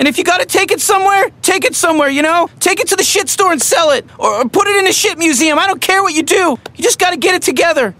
[0.00, 2.48] And if you gotta take it somewhere, take it somewhere, you know?
[2.58, 4.06] Take it to the shit store and sell it.
[4.18, 5.58] Or, or put it in a shit museum.
[5.58, 6.58] I don't care what you do.
[6.74, 7.94] You just gotta get it together.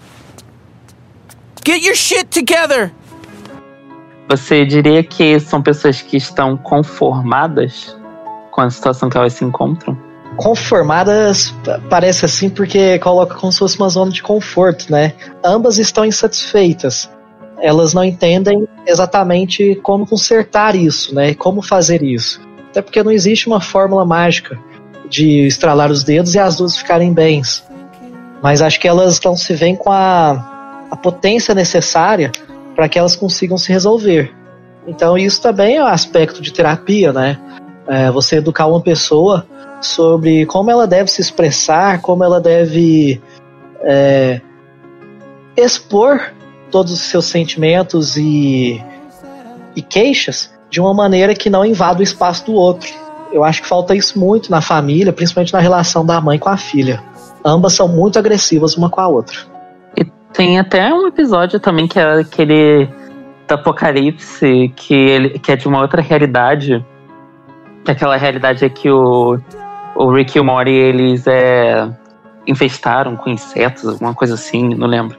[1.63, 2.91] Get your shit together.
[4.31, 7.95] Você diria que são pessoas que estão conformadas
[8.51, 9.95] com a situação que elas se encontram?
[10.39, 11.55] Conformadas
[11.91, 15.13] parece assim porque coloca como se fosse uma zona de conforto, né?
[15.45, 17.11] Ambas estão insatisfeitas.
[17.63, 21.35] Elas não entendem exatamente como consertar isso, né?
[21.35, 22.41] Como fazer isso.
[22.71, 24.59] Até porque não existe uma fórmula mágica
[25.09, 27.65] de estralar os dedos e as duas ficarem bens.
[28.43, 32.31] Mas acho que elas não se veem com a, a potência necessária
[32.75, 34.33] para que elas consigam se resolver.
[34.87, 37.39] Então isso também é um aspecto de terapia, né?
[37.87, 39.47] É, você educar uma pessoa
[39.81, 43.21] sobre como ela deve se expressar, como ela deve
[43.83, 44.41] é,
[45.57, 46.33] expor
[46.71, 48.83] todos os seus sentimentos e,
[49.75, 52.89] e queixas de uma maneira que não invada o espaço do outro.
[53.33, 56.57] Eu acho que falta isso muito na família, principalmente na relação da mãe com a
[56.57, 57.03] filha.
[57.45, 59.37] Ambas são muito agressivas uma com a outra.
[59.97, 62.89] E tem até um episódio também que é aquele
[63.49, 66.85] do Apocalipse, que, ele, que é de uma outra realidade.
[67.85, 69.39] Que aquela realidade é que o,
[69.97, 71.89] o Rick e o Morty, eles é,
[72.47, 75.17] infestaram com insetos, alguma coisa assim, não lembro.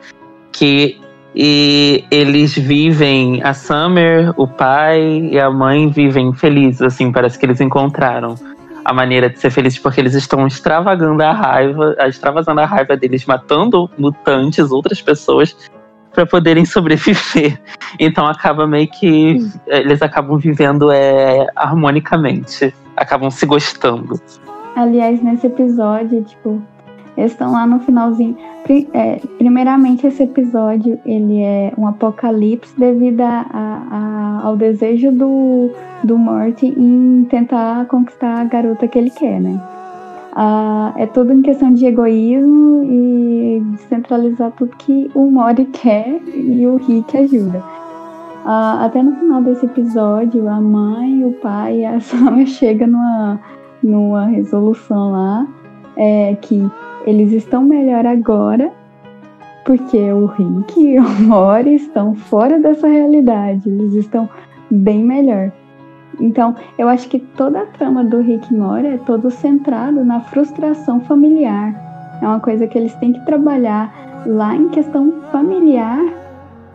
[0.52, 1.01] Que
[1.36, 7.46] e eles vivem, a Summer, o pai e a mãe vivem felizes, assim, parece que
[7.46, 8.36] eles encontraram
[8.84, 13.26] a maneira de ser felizes porque eles estão extravagando a raiva, extravasando a raiva deles,
[13.26, 15.56] matando mutantes, outras pessoas,
[16.14, 17.60] para poderem sobreviver.
[18.00, 24.20] Então acaba meio que eles acabam vivendo é, harmonicamente, acabam se gostando.
[24.78, 26.64] Aliás, nesse episódio, tipo,
[27.18, 28.38] estão lá no finalzinho.
[28.94, 35.72] É, primeiramente, esse episódio ele é um apocalipse devido a, a, ao desejo do,
[36.04, 39.60] do Morty em tentar conquistar a garota que ele quer, né?
[40.34, 46.66] Ah, é tudo em questão de egoísmo e descentralizar tudo que o Mori quer e
[46.66, 47.62] o Rick ajuda.
[48.46, 53.40] Ah, até no final desse episódio, a mãe, o pai e a Summer chegam numa,
[53.84, 55.48] numa resolução lá
[55.98, 56.66] é, que
[57.06, 58.72] eles estão melhor agora
[59.66, 64.30] porque o Rick e o Mori estão fora dessa realidade, eles estão
[64.70, 65.52] bem melhor.
[66.20, 70.20] Então, eu acho que toda a trama do Rick e Mori é todo centrado na
[70.22, 72.20] frustração familiar.
[72.22, 73.94] É uma coisa que eles têm que trabalhar
[74.26, 76.00] lá em questão familiar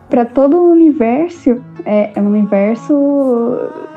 [0.09, 2.95] para todo o universo, é, é um universo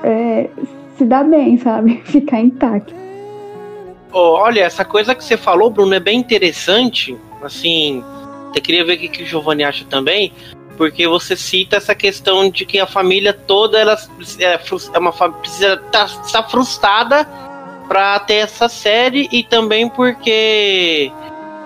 [0.04, 0.50] é,
[0.98, 2.02] se dar bem, sabe?
[2.06, 2.94] Ficar intacto.
[4.12, 7.16] Oh, olha, essa coisa que você falou, Bruno, é bem interessante.
[7.44, 8.04] Assim,
[8.56, 10.34] eu queria ver o que, que o Giovanni acha também,
[10.78, 13.98] porque você cita essa questão de que a família toda ela
[14.40, 14.60] é,
[14.94, 17.28] é uma precisa estar tá, tá frustrada
[17.88, 21.12] para ter essa série e também porque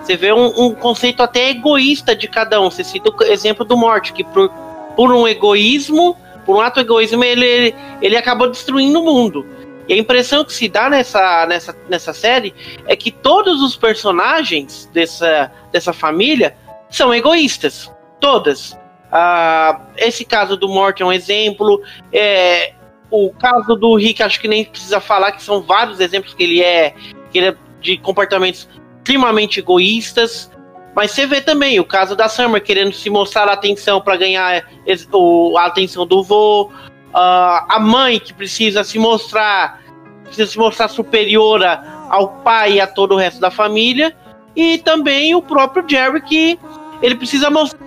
[0.02, 2.70] você vê um, um, conceito até egoísta de cada um.
[2.70, 4.50] Você cita o exemplo do Morte, que por,
[4.94, 6.14] por um egoísmo,
[6.44, 9.46] por um ato egoísmo, ele, ele acabou destruindo o mundo.
[9.88, 12.54] E a impressão que se dá nessa, nessa, nessa série
[12.86, 16.56] é que todos os personagens dessa, dessa família
[16.88, 17.92] são egoístas.
[18.20, 18.78] Todas.
[19.12, 21.82] Ah, esse caso do Morty é um exemplo.
[22.12, 22.72] É,
[23.10, 26.62] o caso do Rick, acho que nem precisa falar, que são vários exemplos que ele
[26.62, 26.94] é,
[27.30, 28.68] que ele é de comportamentos
[28.98, 30.50] extremamente egoístas.
[30.96, 35.64] Mas você vê também o caso da Summer querendo se mostrar atenção para ganhar a
[35.66, 36.72] atenção do vô,
[37.14, 39.82] uh, a mãe que precisa se mostrar
[40.24, 41.62] precisa se mostrar superior
[42.10, 44.14] ao pai e a todo o resto da família
[44.56, 46.58] e também o próprio Jerry que
[47.00, 47.84] ele precisa mostrar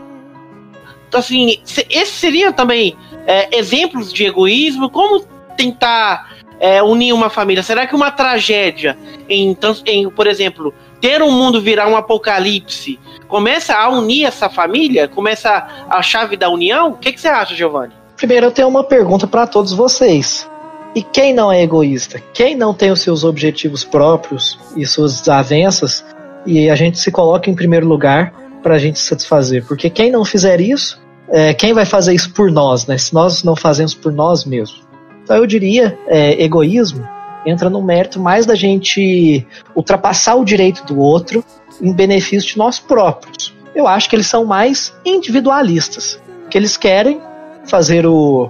[1.13, 4.89] assim esses seriam também é, exemplos de egoísmo?
[4.89, 5.25] Como
[5.57, 7.61] tentar é, unir uma família?
[7.61, 8.97] Será que uma tragédia
[9.28, 9.55] em,
[9.86, 15.07] em por exemplo ter um mundo virar um apocalipse começa a unir essa família?
[15.07, 16.91] Começa a chave da união?
[16.91, 20.49] O que, que você acha Giovanni Primeiro eu tenho uma pergunta para todos vocês.
[20.95, 22.20] E quem não é egoísta?
[22.34, 26.03] Quem não tem os seus objetivos próprios e suas desavenças
[26.43, 29.63] e a gente se coloca em primeiro lugar para a gente satisfazer?
[29.68, 30.99] Porque quem não fizer isso,
[31.30, 32.97] é, quem vai fazer isso por nós, né?
[32.97, 34.82] Se nós não fazemos por nós mesmos.
[35.24, 37.07] Então eu diria, é, egoísmo
[37.45, 39.45] entra no mérito mais da gente
[39.76, 41.45] ultrapassar o direito do outro
[41.80, 43.53] em benefício de nós próprios.
[43.76, 47.22] Eu acho que eles são mais individualistas, que eles querem
[47.68, 48.49] fazer o.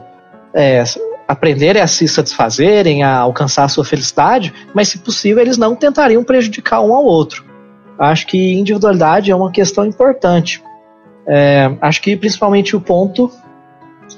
[0.53, 0.83] É,
[1.27, 6.23] aprenderem a se satisfazerem, a alcançar a sua felicidade, mas se possível eles não tentariam
[6.23, 7.43] prejudicar um ao outro.
[7.99, 10.63] Acho que individualidade é uma questão importante.
[11.27, 13.29] É, acho que principalmente o ponto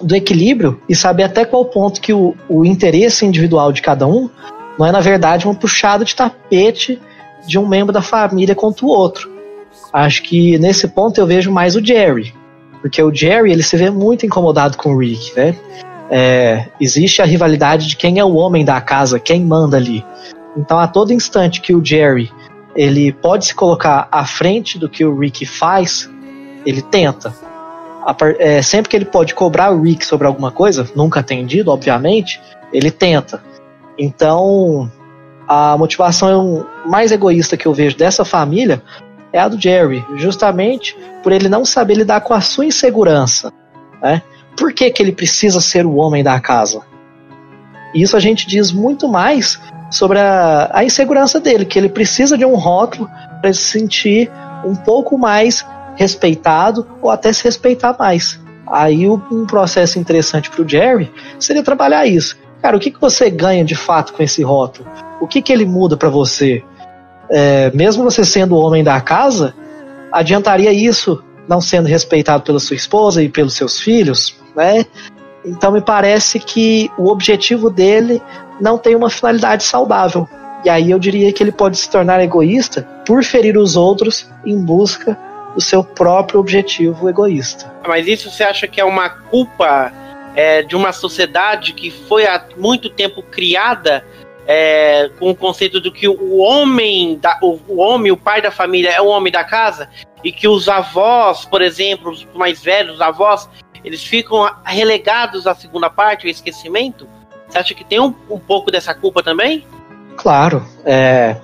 [0.02, 4.30] do equilíbrio e saber até qual ponto que o, o interesse individual de cada um
[4.78, 7.02] não é, na verdade, uma puxada de tapete
[7.45, 9.30] de um membro da família contra o outro.
[9.91, 12.34] Acho que nesse ponto eu vejo mais o Jerry.
[12.82, 15.55] Porque o Jerry, ele se vê muito incomodado com o Rick, né?
[16.09, 20.03] É, existe a rivalidade de quem é o homem da casa, quem manda ali.
[20.57, 22.32] Então, a todo instante que o Jerry
[22.75, 26.09] ele pode se colocar à frente do que o Rick faz,
[26.65, 27.34] ele tenta.
[28.39, 32.89] É, sempre que ele pode cobrar o Rick sobre alguma coisa, nunca atendido, obviamente, ele
[32.89, 33.43] tenta.
[33.97, 34.89] Então,
[35.47, 38.82] a motivação mais egoísta que eu vejo dessa família
[39.32, 43.51] é a do Jerry, justamente por ele não saber lidar com a sua insegurança.
[44.01, 44.21] Né?
[44.57, 46.82] Por que, que ele precisa ser o homem da casa?
[47.93, 49.59] Isso a gente diz muito mais
[49.91, 53.09] sobre a, a insegurança dele, que ele precisa de um rótulo
[53.41, 54.32] para se sentir
[54.63, 55.65] um pouco mais
[55.95, 58.39] respeitado ou até se respeitar mais.
[58.67, 62.38] Aí um processo interessante para o Jerry seria trabalhar isso.
[62.61, 64.88] Cara, o que, que você ganha de fato com esse rótulo?
[65.19, 66.63] O que, que ele muda para você?
[67.32, 69.53] É, mesmo você sendo o homem da casa,
[70.11, 74.86] adiantaria isso não sendo respeitado pela sua esposa e pelos seus filhos, né?
[75.43, 78.21] Então me parece que o objetivo dele
[78.59, 80.27] não tem uma finalidade saudável.
[80.63, 84.59] E aí eu diria que ele pode se tornar egoísta por ferir os outros em
[84.59, 85.17] busca
[85.55, 87.73] do seu próprio objetivo egoísta.
[87.88, 89.91] Mas isso você acha que é uma culpa
[90.36, 94.03] é, de uma sociedade que foi há muito tempo criada
[94.52, 98.50] é, com o conceito do que o homem, da, o, o, homem, o pai da
[98.50, 99.88] família é o homem da casa
[100.24, 103.47] e que os avós, por exemplo, os mais velhos, os avós,
[103.86, 107.08] eles ficam relegados à segunda parte, ao esquecimento?
[107.47, 109.64] Você acha que tem um, um pouco dessa culpa também?
[110.18, 110.66] Claro.
[110.84, 111.36] É,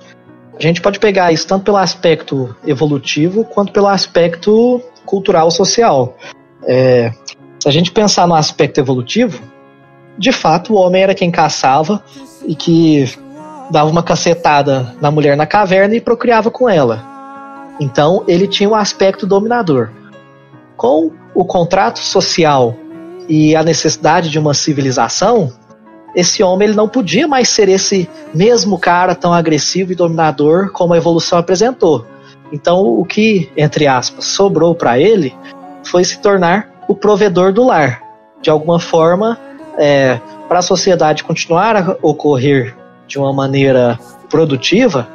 [0.58, 6.18] a gente pode pegar isso tanto pelo aspecto evolutivo quanto pelo aspecto cultural social.
[6.64, 7.12] É,
[7.60, 9.40] se a gente pensar no aspecto evolutivo,
[10.18, 12.02] de fato o homem era quem caçava
[12.46, 13.08] e que
[13.70, 17.02] dava uma cacetada na mulher na caverna e procriava com ela.
[17.80, 19.90] Então ele tinha um aspecto dominador.
[20.76, 22.74] Com o contrato social
[23.28, 25.52] e a necessidade de uma civilização,
[26.14, 30.94] esse homem ele não podia mais ser esse mesmo cara tão agressivo e dominador como
[30.94, 32.06] a evolução apresentou.
[32.52, 35.34] Então, o que, entre aspas, sobrou para ele
[35.82, 38.00] foi se tornar o provedor do lar.
[38.40, 39.38] De alguma forma,
[39.78, 42.74] é, para a sociedade continuar a ocorrer
[43.06, 43.98] de uma maneira
[44.28, 45.08] produtiva,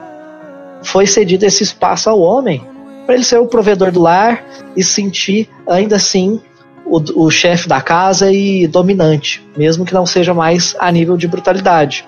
[0.83, 2.65] foi cedido esse espaço ao homem
[3.05, 4.43] para ele ser o provedor do lar
[4.75, 6.39] e sentir ainda assim
[6.85, 11.27] o, o chefe da casa e dominante, mesmo que não seja mais a nível de
[11.27, 12.05] brutalidade.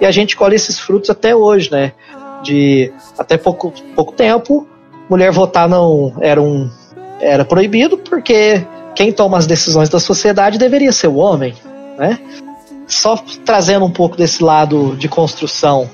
[0.00, 1.92] E a gente colhe esses frutos até hoje, né?
[2.42, 4.66] De até pouco, pouco tempo,
[5.08, 6.68] mulher votar não era um
[7.20, 11.54] era proibido porque quem toma as decisões da sociedade deveria ser o homem,
[11.96, 12.18] né?
[12.86, 15.88] Só trazendo um pouco desse lado de construção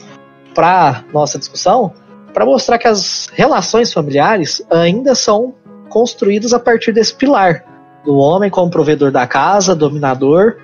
[0.55, 1.93] para nossa discussão,
[2.33, 5.55] para mostrar que as relações familiares ainda são
[5.89, 7.65] construídas a partir desse pilar
[8.05, 10.57] do homem como provedor da casa, dominador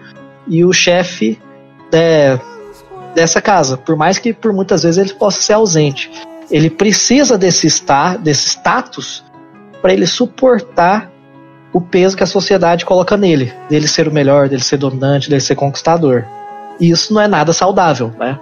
[0.48, 1.40] e o chefe
[1.90, 2.40] de,
[3.14, 6.10] dessa casa, por mais que por muitas vezes ele possa ser ausente.
[6.50, 9.24] Ele precisa desse, estar, desse status
[9.82, 11.10] para ele suportar
[11.76, 15.42] o peso que a sociedade coloca nele, dele ser o melhor, dele ser dominante, dele
[15.42, 16.24] ser conquistador.
[16.80, 18.40] E isso não é nada saudável, né?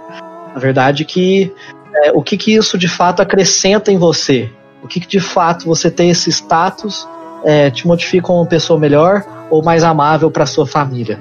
[0.55, 1.53] A verdade é que
[1.93, 4.49] é, o que, que isso de fato acrescenta em você?
[4.81, 7.05] O que, que de fato você tem esse status
[7.43, 11.19] é, te modifica como uma pessoa melhor ou mais amável para sua família.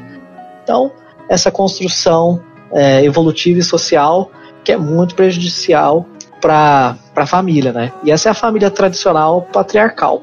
[0.62, 0.93] Então,
[1.29, 2.41] essa construção
[2.73, 4.31] é, evolutiva e social
[4.62, 6.07] que é muito prejudicial
[6.41, 7.93] para a família, né?
[8.05, 10.23] E essa é a família tradicional patriarcal.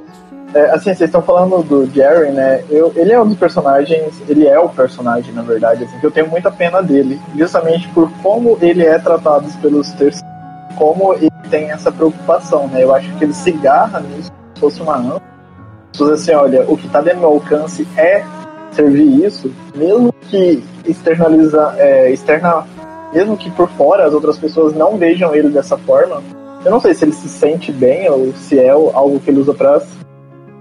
[0.53, 2.63] É, assim, vocês estão falando do Jerry, né?
[2.69, 6.11] Eu, ele é um dos personagens, ele é o personagem, na verdade, assim, que eu
[6.11, 10.29] tenho muita pena dele, justamente por como ele é tratado pelos terceiros,
[10.77, 12.83] como ele tem essa preocupação, né?
[12.83, 16.87] Eu acho que ele se garra nisso, se fosse uma ânsia, assim, olha, o que
[16.87, 18.23] está dentro do meu alcance é
[18.71, 22.65] servir isso, mesmo que externaliza, é, externa,
[23.13, 26.21] mesmo que por fora as outras pessoas não vejam ele dessa forma,
[26.63, 29.53] eu não sei se ele se sente bem ou se é algo que ele usa
[29.53, 29.81] para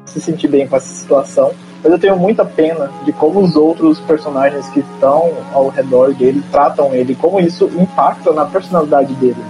[0.07, 3.99] se sentir bem com essa situação, mas eu tenho muita pena de como os outros
[4.01, 9.43] personagens que estão ao redor dele tratam ele, como isso impacta na personalidade dele.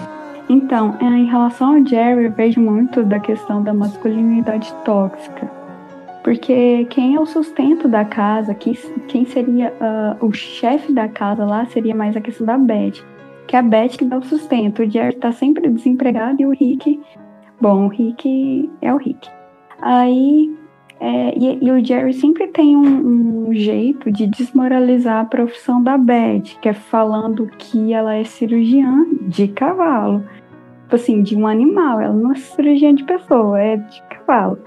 [0.48, 5.61] Então, é, em relação ao Jerry, eu vejo muito da questão da masculinidade tóxica
[6.22, 8.74] porque quem é o sustento da casa, quem,
[9.09, 13.03] quem seria uh, o chefe da casa lá, seria mais a questão da Beth.
[13.46, 14.82] Que é a Beth que dá o sustento.
[14.82, 17.01] O Jerry tá sempre desempregado e o Rick.
[17.61, 19.28] Bom, o Rick é o Rick.
[19.81, 20.57] Aí.
[21.03, 25.97] É, e, e, o Jerry sempre tem um, um, jeito de desmoralizar a profissão da
[25.97, 30.22] Beth, que é falando que ela é cirurgiã de cavalo.
[30.83, 32.01] Tipo assim, de um animal.
[32.01, 34.59] Ela não é cirurgiã de pessoa, é de cavalo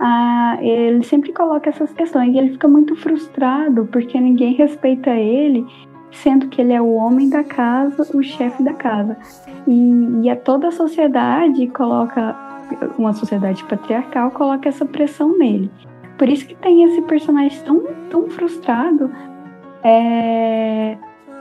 [0.00, 5.66] ah, ele sempre coloca essas questões e ele fica muito frustrado porque ninguém respeita ele,
[6.10, 9.18] sendo que ele é o homem da casa, o chefe da casa.
[9.68, 12.34] E, e a toda a sociedade coloca,
[12.98, 15.70] uma sociedade patriarcal, coloca essa pressão nele.
[16.18, 19.10] Por isso que tem esse personagem tão, tão frustrado.
[19.82, 20.98] É,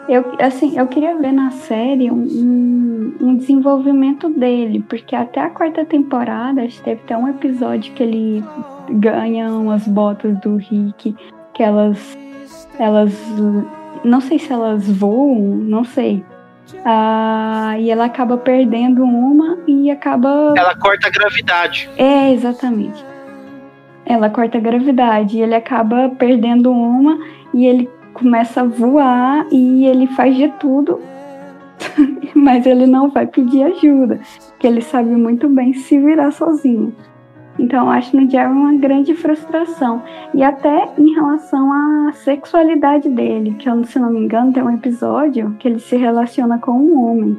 [0.08, 5.86] eu, assim, eu queria ver na série um, um, desenvolvimento dele, porque até a quarta
[5.86, 8.44] temporada teve até um episódio que ele
[8.90, 11.16] ganha umas botas do Rick,
[11.54, 12.18] que elas.
[12.80, 13.14] Elas.
[14.04, 16.24] Não sei se elas voam, não sei.
[16.86, 20.54] Ah, e ela acaba perdendo uma e acaba.
[20.58, 21.90] Ela corta a gravidade.
[21.98, 23.04] É, exatamente.
[24.06, 27.20] Ela corta a gravidade e ele acaba perdendo uma
[27.54, 31.00] e ele começa a voar e ele faz de tudo,
[32.36, 36.94] mas ele não vai pedir ajuda, porque ele sabe muito bem se virar sozinho.
[37.60, 40.02] Então, acho no Jerry uma grande frustração.
[40.34, 44.74] E até em relação à sexualidade dele, que eu, se não me engano, tem um
[44.74, 47.38] episódio que ele se relaciona com um homem.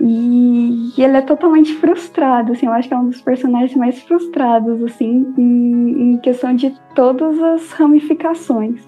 [0.00, 4.00] E, e ele é totalmente frustrado, assim, eu acho que é um dos personagens mais
[4.02, 8.86] frustrados, assim, em, em questão de todas as ramificações.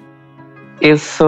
[0.80, 1.24] Isso,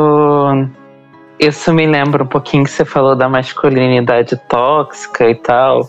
[1.39, 5.89] isso me lembra um pouquinho que você falou da masculinidade tóxica e tal.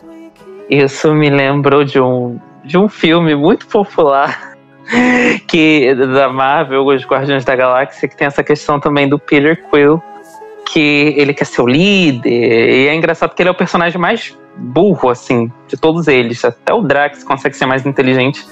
[0.70, 4.54] Isso me lembrou de um, de um filme muito popular
[5.48, 10.02] que da Marvel, Os Guardiões da Galáxia, que tem essa questão também do Peter Quill,
[10.66, 12.30] que ele quer ser o líder.
[12.30, 16.44] E é engraçado porque ele é o personagem mais burro, assim, de todos eles.
[16.44, 18.46] Até o Drax consegue ser mais inteligente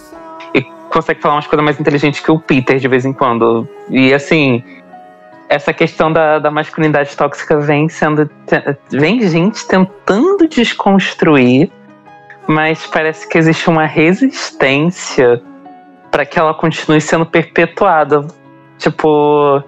[0.54, 3.68] e consegue falar umas coisas mais inteligentes que o Peter de vez em quando.
[3.90, 4.64] E assim,
[5.48, 8.30] essa questão da, da masculinidade tóxica vem sendo.
[8.92, 11.72] Vem gente tentando desconstruir
[12.50, 15.40] mas parece que existe uma resistência
[16.10, 18.26] para que ela continue sendo perpetuada.
[18.80, 19.62] Tipo,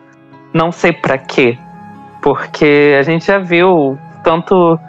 [0.51, 1.59] não sei para quê.
[2.23, 4.79] Porque a gente já viu tanto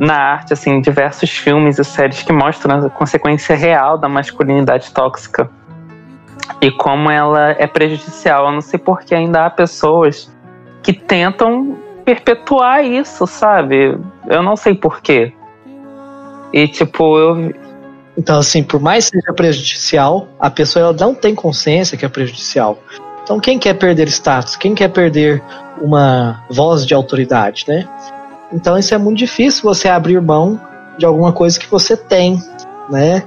[0.00, 5.48] na arte, assim, diversos filmes e séries que mostram a consequência real da masculinidade tóxica
[6.60, 8.46] e como ela é prejudicial.
[8.46, 10.28] Eu não sei por que ainda há pessoas
[10.82, 13.96] que tentam perpetuar isso, sabe?
[14.26, 15.32] Eu não sei por quê.
[16.52, 17.52] E tipo, eu.
[18.16, 22.08] Então, assim, por mais que seja prejudicial, a pessoa ela não tem consciência que é
[22.08, 22.78] prejudicial.
[23.22, 24.56] Então, quem quer perder status?
[24.56, 25.42] Quem quer perder
[25.80, 27.88] uma voz de autoridade, né?
[28.52, 30.60] Então, isso é muito difícil você abrir mão
[30.98, 32.38] de alguma coisa que você tem,
[32.90, 33.22] né?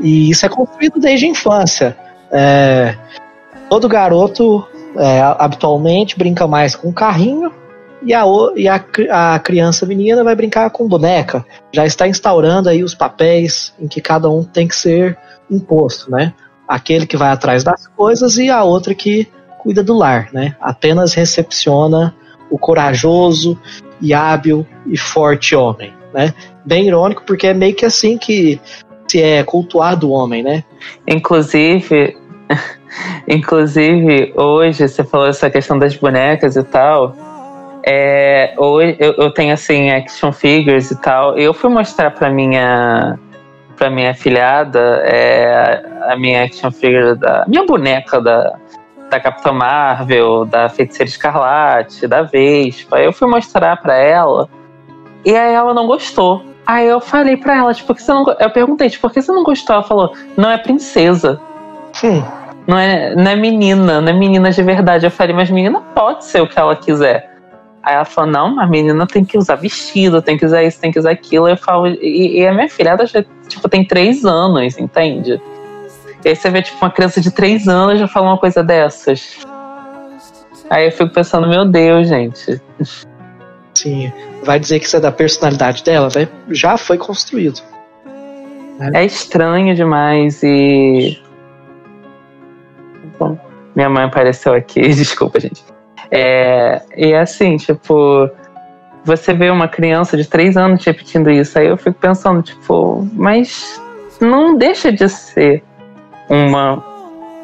[0.00, 1.96] E isso é construído desde a infância.
[2.32, 2.96] É,
[3.68, 4.66] todo garoto
[4.96, 7.52] é, habitualmente brinca mais com carrinho
[8.02, 8.24] e a,
[8.56, 11.44] e a, a criança menina vai brincar com boneca.
[11.72, 15.18] Já está instaurando aí os papéis em que cada um tem que ser
[15.50, 16.32] imposto, né?
[16.66, 19.28] Aquele que vai atrás das coisas e a outra que
[19.58, 20.56] cuida do lar, né?
[20.60, 22.14] Apenas recepciona
[22.50, 23.58] o corajoso
[24.00, 26.32] e hábil e forte homem, né?
[26.64, 28.60] Bem irônico porque é meio que assim que
[29.06, 30.64] se é cultuado o homem, né?
[31.06, 32.16] Inclusive,
[33.28, 37.14] inclusive hoje você falou essa questão das bonecas e tal.
[37.84, 41.38] É, hoje eu, eu, tenho assim action figures e tal.
[41.38, 43.18] Eu fui mostrar para minha
[43.76, 48.54] para minha afilhada é, a minha action figure da minha boneca da
[49.10, 53.00] da Capitã Marvel, da Feiticeira Escarlate, da Vespa.
[53.00, 54.48] Eu fui mostrar para ela
[55.24, 56.44] e aí ela não gostou.
[56.64, 59.32] Aí eu falei para ela, tipo, que você não Eu perguntei, tipo, por que você
[59.32, 59.74] não gostou?
[59.74, 61.40] Ela falou, não é princesa.
[61.92, 62.24] Sim.
[62.66, 65.04] Não é, não é menina, não é menina de verdade.
[65.04, 67.29] Eu falei, mas menina pode ser o que ela quiser.
[67.82, 70.92] Aí ela falou, não, a menina tem que usar vestido, tem que usar isso, tem
[70.92, 71.48] que usar aquilo.
[71.48, 75.40] Eu falo, e, e a minha filhada já, tipo, tem três anos, entende?
[76.24, 79.38] E aí você vê, tipo, uma criança de três anos já fala uma coisa dessas.
[80.68, 82.60] Aí eu fico pensando, meu Deus, gente.
[83.74, 84.12] Sim,
[84.44, 86.28] vai dizer que isso é da personalidade dela, né?
[86.50, 87.62] Já foi construído.
[88.78, 88.90] Né?
[88.94, 91.18] É estranho demais e.
[93.18, 93.38] Bom,
[93.74, 95.64] minha mãe apareceu aqui, desculpa, gente.
[96.10, 98.28] É, e assim, tipo,
[99.04, 103.80] você vê uma criança de três anos repetindo isso, aí eu fico pensando, tipo, mas
[104.20, 105.62] não deixa de ser
[106.28, 106.84] uma,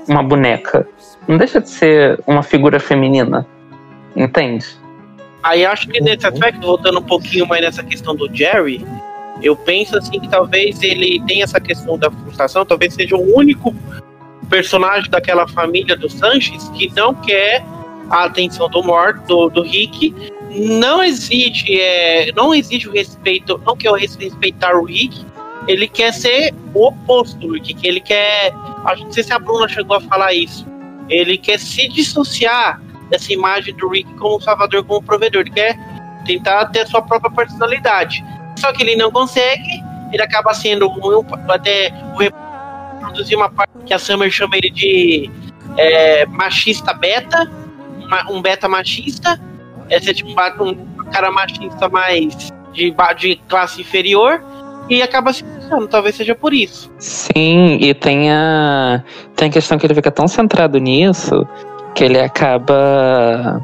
[0.09, 0.87] uma boneca.
[1.27, 3.47] Não deixa de ser uma figura feminina.
[4.15, 4.67] Entende?
[5.43, 8.85] Aí acho que nesse aspecto, voltando um pouquinho mais nessa questão do Jerry,
[9.43, 13.75] eu penso assim que talvez ele tenha essa questão da frustração, talvez seja o único
[14.49, 17.65] personagem daquela família do Sanches que não quer
[18.11, 20.15] a atenção do morto, do, do Rick.
[20.51, 25.25] Não exige, é, não exige o respeito, não quer respeitar o Rick.
[25.69, 28.53] Ele quer ser o oposto do Rick, que ele quer.
[28.85, 30.67] Acho não sei se a Bruna chegou a falar isso.
[31.09, 32.81] Ele quer se dissociar
[33.11, 35.43] dessa imagem do Rick como salvador, como provedor.
[35.43, 35.77] Ele quer
[36.25, 38.25] tentar ter a sua própria personalidade.
[38.57, 39.83] Só que ele não consegue,
[40.13, 45.31] ele acaba sendo um, até reproduzir uma parte que a Summer chama ele de
[45.77, 47.51] é, machista beta,
[48.31, 49.41] um beta machista,
[49.91, 50.75] esse é tipo um
[51.11, 54.43] cara machista mais de, de classe inferior,
[54.89, 56.91] e acaba se pensando, talvez seja por isso.
[56.99, 59.03] Sim, e tem a,
[59.35, 61.47] tem a questão que ele fica tão centrado nisso
[61.95, 63.61] que ele acaba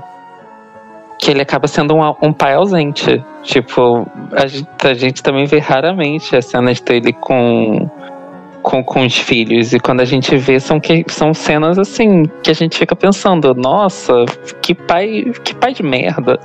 [1.20, 3.24] que ele acaba sendo um, um pai ausente.
[3.44, 7.88] Tipo, a gente, a gente, também vê raramente as cenas dele com
[8.62, 9.72] com, com os filhos.
[9.72, 13.54] E quando a gente vê, são, que, são cenas assim que a gente fica pensando,
[13.54, 14.24] nossa,
[14.62, 16.38] que pai, que pai de merda.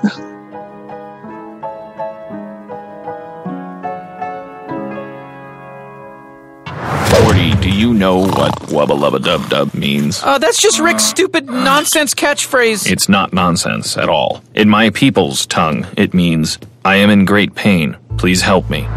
[7.23, 10.21] Morty, do you know what wubba lubba dub dub means?
[10.23, 12.89] Uh, that's just Rick's stupid nonsense catchphrase.
[12.89, 14.41] It's not nonsense at all.
[14.53, 17.97] In my people's tongue, it means, I am in great pain.
[18.17, 18.87] Please help me.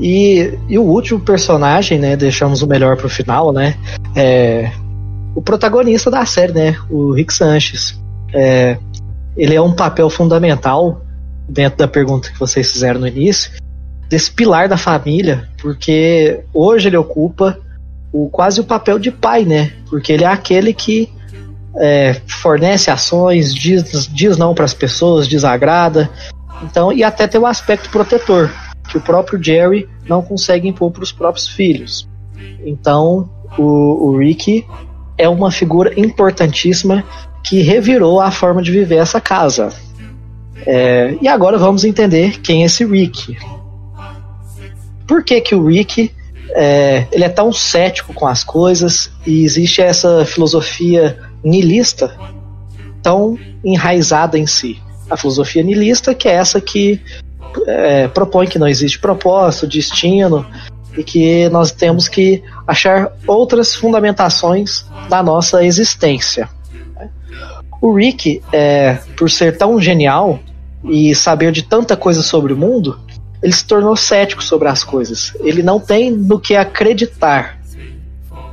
[0.00, 2.16] E, e o último personagem, né?
[2.16, 3.76] Deixamos o melhor pro final, né?
[4.16, 4.72] É
[5.34, 6.76] o protagonista da série, né?
[6.90, 7.98] O Rick Sanchez.
[8.32, 8.76] É,
[9.36, 11.02] ele é um papel fundamental
[11.48, 13.50] dentro da pergunta que vocês fizeram no início,
[14.08, 17.58] desse pilar da família, porque hoje ele ocupa
[18.12, 19.72] o, quase o papel de pai, né?
[19.88, 21.10] Porque ele é aquele que
[21.76, 26.10] é, fornece ações, diz, diz não para as pessoas, desagrada,
[26.62, 28.50] então e até tem o aspecto protetor
[28.88, 32.08] que o próprio Jerry não consegue impor para os próprios filhos.
[32.64, 33.28] Então
[33.58, 34.66] o, o Rick
[35.16, 37.04] é uma figura importantíssima
[37.42, 39.70] que revirou a forma de viver essa casa.
[40.64, 43.36] É, e agora vamos entender quem é esse Rick.
[45.06, 46.12] Por que, que o Rick
[46.54, 52.16] é, ele é tão cético com as coisas e existe essa filosofia nihilista
[53.02, 54.80] tão enraizada em si?
[55.10, 57.00] A filosofia nihilista que é essa que
[57.66, 60.46] é, propõe que não existe propósito, destino
[60.96, 66.48] e que nós temos que achar outras fundamentações da nossa existência.
[67.80, 70.38] O Rick, é, por ser tão genial
[70.84, 72.98] e saber de tanta coisa sobre o mundo,
[73.42, 75.34] ele se tornou cético sobre as coisas.
[75.40, 77.58] Ele não tem no que acreditar.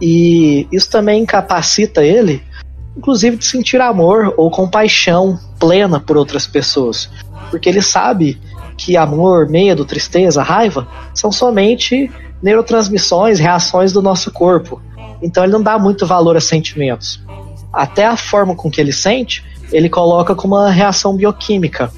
[0.01, 2.41] E isso também incapacita ele,
[2.95, 7.09] inclusive, de sentir amor ou compaixão plena por outras pessoas.
[7.49, 8.39] Porque ele sabe
[8.77, 12.09] que amor, medo, tristeza, raiva são somente
[12.41, 14.81] neurotransmissões, reações do nosso corpo.
[15.21, 17.21] Então ele não dá muito valor a sentimentos.
[17.71, 21.91] Até a forma com que ele sente, ele coloca como uma reação bioquímica.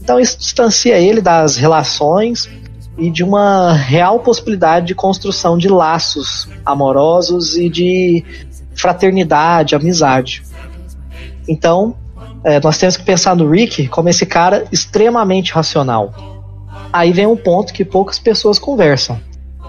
[0.00, 2.48] Então isso distancia ele das relações
[2.98, 8.24] e de uma real possibilidade de construção de laços amorosos e de
[8.74, 10.42] fraternidade, amizade.
[11.48, 11.96] Então,
[12.44, 16.12] é, nós temos que pensar no Rick como esse cara extremamente racional.
[16.92, 19.18] Aí vem um ponto que poucas pessoas conversam.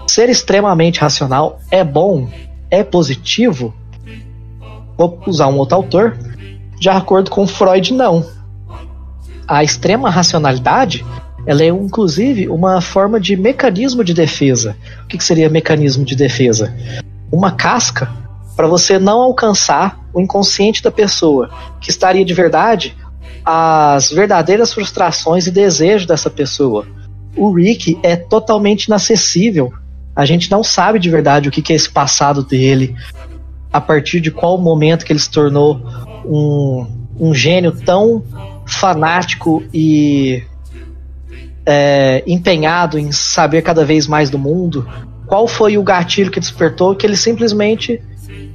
[0.06, 2.28] Ser extremamente racional é bom?
[2.70, 3.74] É positivo?
[4.96, 6.18] Vou usar um outro autor.
[6.78, 8.26] De acordo com Freud, não.
[9.46, 11.04] A extrema racionalidade
[11.46, 14.76] ela é inclusive uma forma de mecanismo de defesa.
[15.04, 16.74] O que, que seria mecanismo de defesa?
[17.30, 18.10] Uma casca
[18.56, 21.50] para você não alcançar o inconsciente da pessoa,
[21.80, 22.96] que estaria de verdade
[23.44, 26.86] as verdadeiras frustrações e desejos dessa pessoa.
[27.36, 29.72] O Rick é totalmente inacessível.
[30.16, 32.94] A gente não sabe de verdade o que é esse passado dele,
[33.72, 35.80] a partir de qual momento que ele se tornou
[36.24, 36.86] um,
[37.18, 38.24] um gênio tão
[38.64, 40.42] fanático e
[41.66, 44.88] é, empenhado em saber cada vez mais do mundo.
[45.26, 48.00] Qual foi o gatilho que despertou que ele simplesmente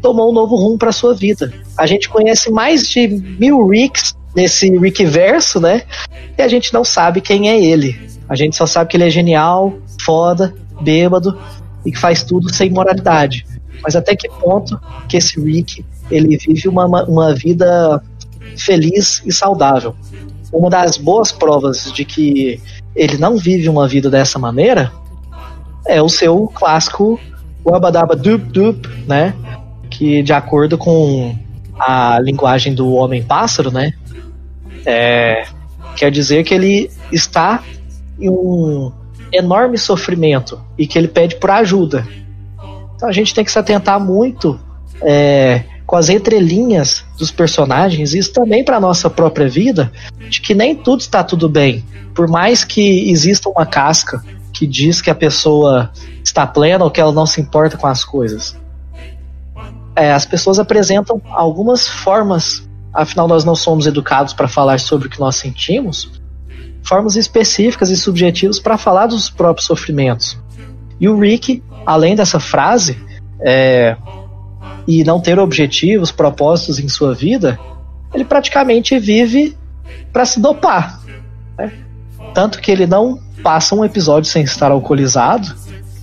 [0.01, 1.53] tomou um novo rumo para sua vida.
[1.77, 5.83] A gente conhece mais de mil Ricks nesse Rick verso, né?
[6.37, 7.99] E a gente não sabe quem é ele.
[8.27, 11.37] A gente só sabe que ele é genial, foda, bêbado
[11.85, 13.45] e que faz tudo sem moralidade.
[13.81, 18.01] Mas até que ponto que esse Rick ele vive uma, uma vida
[18.57, 19.95] feliz e saudável?
[20.51, 22.61] Uma das boas provas de que
[22.95, 24.91] ele não vive uma vida dessa maneira
[25.87, 27.19] é o seu clássico
[27.63, 29.33] Wabadaba Doop Doop, né?
[29.99, 31.35] Que, de acordo com
[31.77, 33.91] a linguagem do homem-pássaro, né?
[34.85, 35.45] É,
[35.97, 37.61] quer dizer que ele está
[38.17, 38.93] em um
[39.33, 42.07] enorme sofrimento e que ele pede por ajuda.
[42.95, 44.57] Então a gente tem que se atentar muito
[45.01, 49.91] é, com as entrelinhas dos personagens, isso também para nossa própria vida,
[50.29, 51.83] de que nem tudo está tudo bem.
[52.15, 54.23] Por mais que exista uma casca
[54.53, 55.91] que diz que a pessoa
[56.23, 58.57] está plena ou que ela não se importa com as coisas
[59.99, 65.11] é, as pessoas apresentam algumas formas, afinal nós não somos educados para falar sobre o
[65.11, 66.09] que nós sentimos,
[66.83, 70.37] formas específicas e subjetivas para falar dos próprios sofrimentos.
[70.99, 72.97] E o Rick, além dessa frase,
[73.41, 73.97] é,
[74.87, 77.59] e não ter objetivos, propósitos em sua vida,
[78.13, 79.55] ele praticamente vive
[80.11, 80.99] para se dopar.
[81.57, 81.73] Né?
[82.33, 85.55] Tanto que ele não passa um episódio sem estar alcoolizado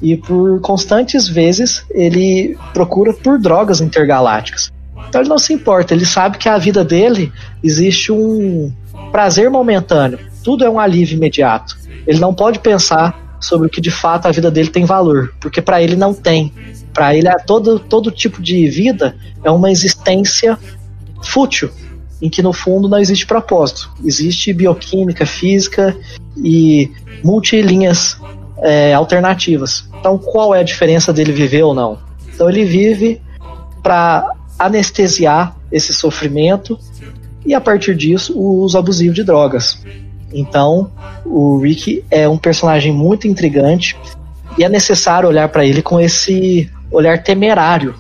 [0.02, 4.72] e por constantes vezes ele procura por drogas intergalácticas.
[5.08, 7.32] Então ele não se importa, ele sabe que a vida dele
[7.62, 8.72] existe um
[9.12, 11.76] prazer momentâneo, tudo é um alívio imediato.
[12.06, 15.60] Ele não pode pensar sobre o que de fato a vida dele tem valor, porque
[15.60, 16.52] para ele não tem.
[16.92, 20.58] Para ele, é todo, todo tipo de vida é uma existência
[21.22, 21.70] fútil,
[22.22, 23.90] em que no fundo não existe propósito.
[24.04, 25.96] Existe bioquímica, física
[26.36, 26.90] e
[27.22, 28.18] multilinhas
[28.58, 29.88] é, alternativas.
[29.98, 31.98] Então, qual é a diferença dele viver ou não?
[32.32, 33.20] Então, ele vive
[33.82, 36.78] para anestesiar esse sofrimento
[37.44, 39.78] e, a partir disso, o uso abusivo de drogas.
[40.32, 40.90] Então,
[41.24, 43.96] o Rick é um personagem muito intrigante
[44.58, 47.94] e é necessário olhar para ele com esse olhar temerário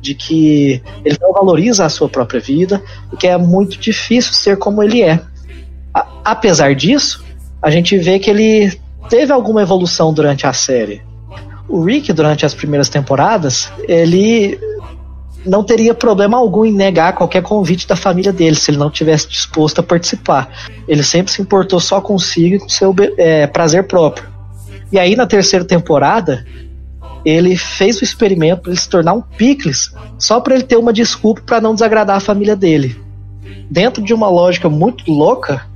[0.00, 2.82] de que ele não valoriza a sua própria vida
[3.12, 5.20] e que é muito difícil ser como ele é.
[5.92, 7.24] A apesar disso,
[7.62, 8.78] a gente vê que ele
[9.08, 11.02] teve alguma evolução durante a série.
[11.68, 14.58] O Rick, durante as primeiras temporadas, ele
[15.44, 19.28] não teria problema algum em negar qualquer convite da família dele, se ele não tivesse
[19.28, 20.48] disposto a participar.
[20.88, 24.28] Ele sempre se importou só consigo e com seu é, prazer próprio.
[24.92, 26.44] E aí, na terceira temporada,
[27.24, 30.92] ele fez o experimento para ele se tornar um picles, só para ele ter uma
[30.92, 32.96] desculpa para não desagradar a família dele.
[33.68, 35.66] Dentro de uma lógica muito louca,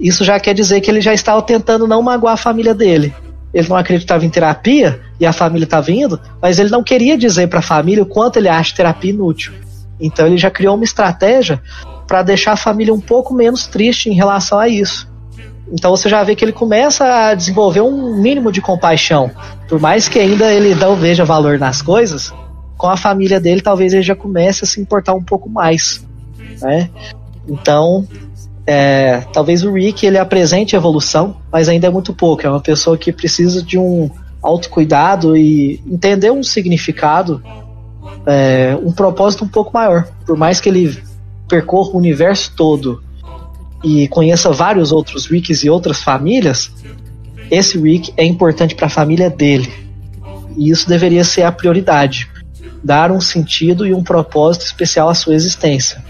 [0.00, 3.14] isso já quer dizer que ele já estava tentando não magoar a família dele
[3.52, 7.48] ele não acreditava em terapia e a família estava indo, mas ele não queria dizer
[7.48, 9.52] para a família o quanto ele acha terapia inútil.
[10.00, 11.60] Então ele já criou uma estratégia
[12.06, 15.10] para deixar a família um pouco menos triste em relação a isso.
[15.72, 19.30] Então você já vê que ele começa a desenvolver um mínimo de compaixão.
[19.68, 22.32] Por mais que ainda ele não veja valor nas coisas,
[22.76, 26.04] com a família dele talvez ele já comece a se importar um pouco mais.
[26.60, 26.88] Né?
[27.48, 28.06] Então
[28.66, 32.46] é, talvez o Rick ele apresente evolução, mas ainda é muito pouco.
[32.46, 34.10] É uma pessoa que precisa de um
[34.42, 37.42] autocuidado e entender um significado,
[38.26, 40.08] é, um propósito um pouco maior.
[40.24, 41.02] Por mais que ele
[41.48, 43.02] percorra o universo todo
[43.82, 46.70] e conheça vários outros Ricks e outras famílias,
[47.50, 49.72] esse Rick é importante para a família dele.
[50.56, 52.30] E isso deveria ser a prioridade.
[52.82, 56.02] Dar um sentido e um propósito especial à sua existência.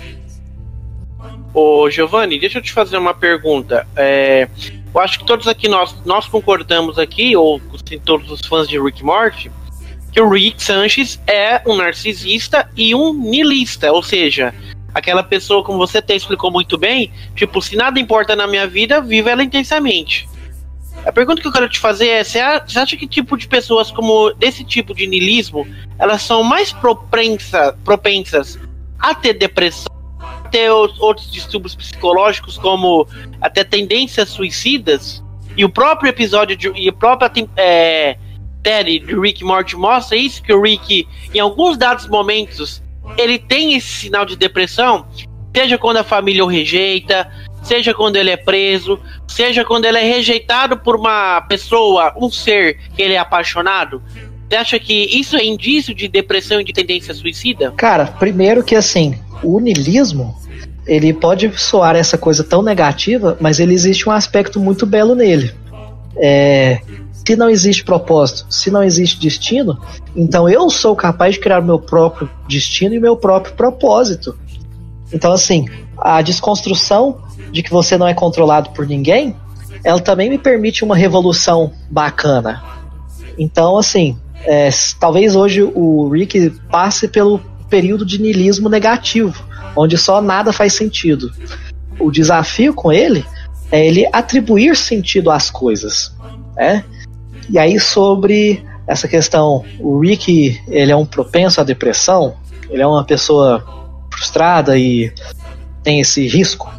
[1.52, 3.86] Ô Giovanni, deixa eu te fazer uma pergunta.
[3.96, 4.48] É,
[4.94, 8.80] eu acho que todos aqui nós, nós concordamos aqui, ou assim, todos os fãs de
[8.80, 9.50] Rick Morty,
[10.12, 14.54] que o Rick Sanchez é um narcisista e um nilista, ou seja,
[14.94, 19.00] aquela pessoa, como você até explicou muito bem, tipo, se nada importa na minha vida,
[19.00, 20.28] viva ela intensamente.
[21.04, 24.32] A pergunta que eu quero te fazer é: você acha que tipo de pessoas como
[24.34, 25.66] desse tipo de nilismo
[25.98, 28.58] elas são mais propensa, propensas
[28.98, 29.99] a ter depressão
[30.50, 33.06] ter outros distúrbios psicológicos, como
[33.40, 35.22] até tendências suicidas.
[35.56, 38.16] E o próprio episódio de, e a própria é,
[38.64, 42.82] série de Rick Morty mostra isso, que o Rick, em alguns dados momentos,
[43.16, 45.06] ele tem esse sinal de depressão,
[45.54, 47.30] seja quando a família o rejeita,
[47.62, 52.78] seja quando ele é preso, seja quando ele é rejeitado por uma pessoa, um ser
[52.94, 54.02] que ele é apaixonado.
[54.48, 57.70] Você acha que isso é indício de depressão e de tendência suicida?
[57.76, 60.36] Cara, primeiro que assim, o nilismo
[60.90, 65.54] ele pode soar essa coisa tão negativa, mas ele existe um aspecto muito belo nele.
[66.16, 66.80] É,
[67.12, 69.80] se não existe propósito, se não existe destino,
[70.16, 74.36] então eu sou capaz de criar meu próprio destino e meu próprio propósito.
[75.12, 77.20] Então, assim, a desconstrução
[77.52, 79.36] de que você não é controlado por ninguém,
[79.84, 82.64] ela também me permite uma revolução bacana.
[83.38, 90.20] Então, assim, é, talvez hoje o Rick passe pelo período de niilismo negativo onde só
[90.20, 91.30] nada faz sentido.
[91.98, 93.24] O desafio com ele
[93.70, 96.14] é ele atribuir sentido às coisas,
[96.56, 96.84] né?
[97.48, 102.34] E aí sobre essa questão, o Rick ele é um propenso à depressão,
[102.68, 103.64] ele é uma pessoa
[104.12, 105.12] frustrada e
[105.82, 106.70] tem esse risco.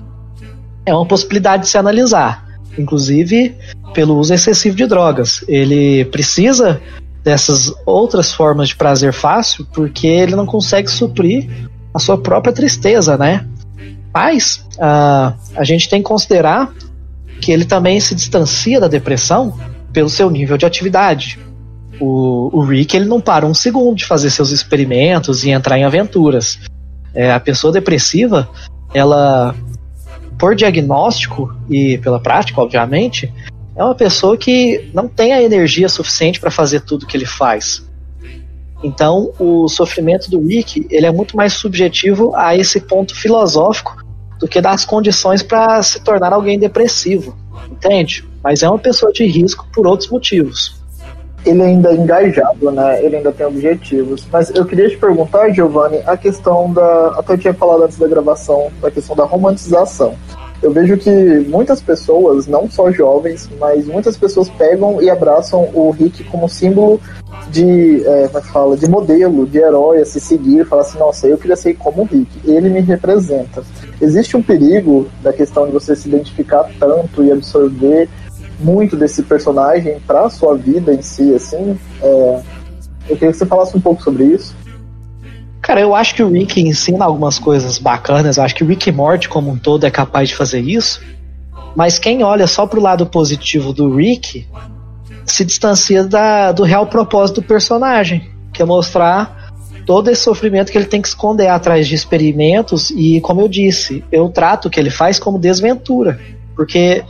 [0.85, 2.45] É uma possibilidade de se analisar,
[2.77, 3.55] inclusive
[3.93, 5.43] pelo uso excessivo de drogas.
[5.47, 6.81] Ele precisa
[7.23, 11.49] dessas outras formas de prazer fácil porque ele não consegue suprir
[11.93, 13.45] a sua própria tristeza, né?
[14.13, 16.73] Mas uh, a gente tem que considerar
[17.39, 19.57] que ele também se distancia da depressão
[19.91, 21.39] pelo seu nível de atividade.
[21.99, 25.83] O, o Rick ele não para um segundo de fazer seus experimentos e entrar em
[25.83, 26.59] aventuras.
[27.13, 28.49] É, a pessoa depressiva,
[28.93, 29.55] ela,
[30.37, 33.31] por diagnóstico e pela prática, obviamente,
[33.75, 37.85] é uma pessoa que não tem a energia suficiente para fazer tudo que ele faz.
[38.83, 43.95] Então, o sofrimento do Rick ele é muito mais subjetivo a esse ponto filosófico
[44.39, 47.37] do que das condições para se tornar alguém depressivo,
[47.69, 48.27] entende?
[48.43, 50.81] Mas é uma pessoa de risco por outros motivos.
[51.45, 53.03] Ele ainda é engajado, né?
[53.03, 54.27] Ele ainda tem objetivos.
[54.31, 57.15] Mas eu queria te perguntar, Giovanni, a questão da.
[57.17, 60.15] Até eu tinha falado antes da gravação, a questão da romantização.
[60.61, 61.09] Eu vejo que
[61.47, 67.01] muitas pessoas, não só jovens, mas muitas pessoas pegam e abraçam o Rick como símbolo
[67.49, 71.37] de, é, é fala, de modelo, de herói a se seguir, falar assim, nossa, eu
[71.37, 73.63] queria ser como o Rick, ele me representa.
[73.99, 78.07] Existe um perigo da questão de você se identificar tanto e absorver
[78.59, 81.77] muito desse personagem para sua vida em si, assim.
[82.01, 82.41] É,
[83.09, 84.55] eu queria que você falasse um pouco sobre isso.
[85.61, 88.37] Cara, eu acho que o Rick ensina algumas coisas bacanas.
[88.37, 91.01] Eu acho que o Rick Morty, como um todo, é capaz de fazer isso.
[91.75, 94.47] Mas quem olha só pro lado positivo do Rick
[95.25, 99.51] se distancia da, do real propósito do personagem, que é mostrar
[99.85, 102.89] todo esse sofrimento que ele tem que esconder atrás de experimentos.
[102.91, 106.19] E, como eu disse, eu trato o que ele faz como desventura,
[106.55, 107.03] porque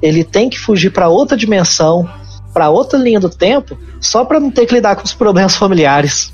[0.00, 2.08] ele tem que fugir para outra dimensão,
[2.52, 6.32] para outra linha do tempo, só para não ter que lidar com os problemas familiares.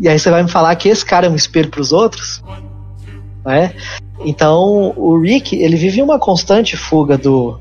[0.00, 2.42] E aí você vai me falar que esse cara é um espelho para os outros?
[3.44, 3.74] Né?
[4.24, 7.58] Então, o Rick, ele vive uma constante fuga do,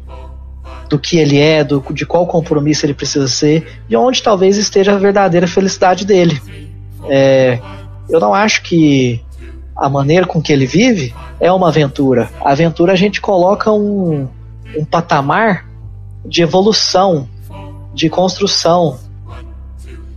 [0.90, 4.94] do que ele é, do, de qual compromisso ele precisa ser, e onde talvez esteja
[4.94, 6.40] a verdadeira felicidade dele.
[7.10, 7.60] É,
[8.10, 9.24] eu não acho que
[9.76, 12.30] a maneira com que ele vive é uma aventura.
[12.44, 14.28] A aventura a gente coloca um,
[14.76, 15.68] um patamar
[16.26, 17.28] de evolução,
[17.94, 19.00] de construção,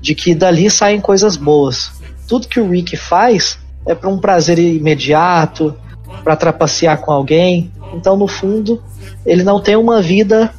[0.00, 1.99] de que dali saem coisas boas
[2.30, 5.74] tudo que o Rick faz é para um prazer imediato,
[6.22, 7.72] para trapacear com alguém.
[7.92, 8.80] Então, no fundo,
[9.26, 10.54] ele não tem uma vida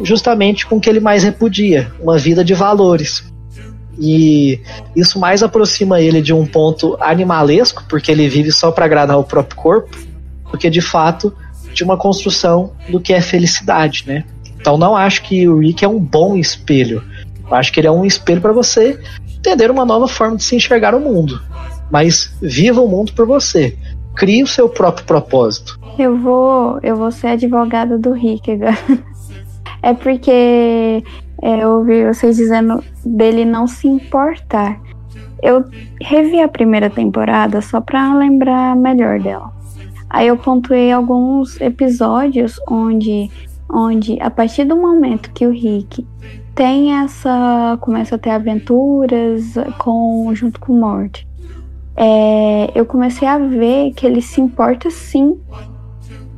[0.00, 3.30] justamente com o que ele mais repudia, uma vida de valores.
[3.98, 4.58] E
[4.94, 9.24] isso mais aproxima ele de um ponto animalesco, porque ele vive só para agradar o
[9.24, 9.98] próprio corpo,
[10.50, 11.30] do que de fato
[11.74, 14.24] de uma construção do que é felicidade, né?
[14.58, 17.04] Então não acho que o Rick é um bom espelho.
[17.50, 18.98] Eu acho que ele é um espelho para você
[19.46, 21.40] entender uma nova forma de se enxergar o mundo.
[21.90, 23.78] Mas viva o mundo por você.
[24.16, 25.78] Crie o seu próprio propósito.
[25.98, 28.76] Eu vou, eu vou ser advogada do Rick agora.
[29.82, 31.04] É porque
[31.42, 34.80] é, eu ouvi vocês dizendo dele não se importar.
[35.40, 35.64] Eu
[36.00, 39.52] revi a primeira temporada só pra lembrar melhor dela.
[40.10, 43.30] Aí eu pontuei alguns episódios onde,
[43.70, 46.04] onde a partir do momento que o Rick
[46.56, 47.78] tem essa.
[47.80, 51.28] começa a ter aventuras com, junto com o Morty.
[51.94, 55.38] É, eu comecei a ver que ele se importa sim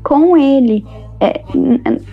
[0.02, 0.84] com ele,
[1.20, 1.42] é,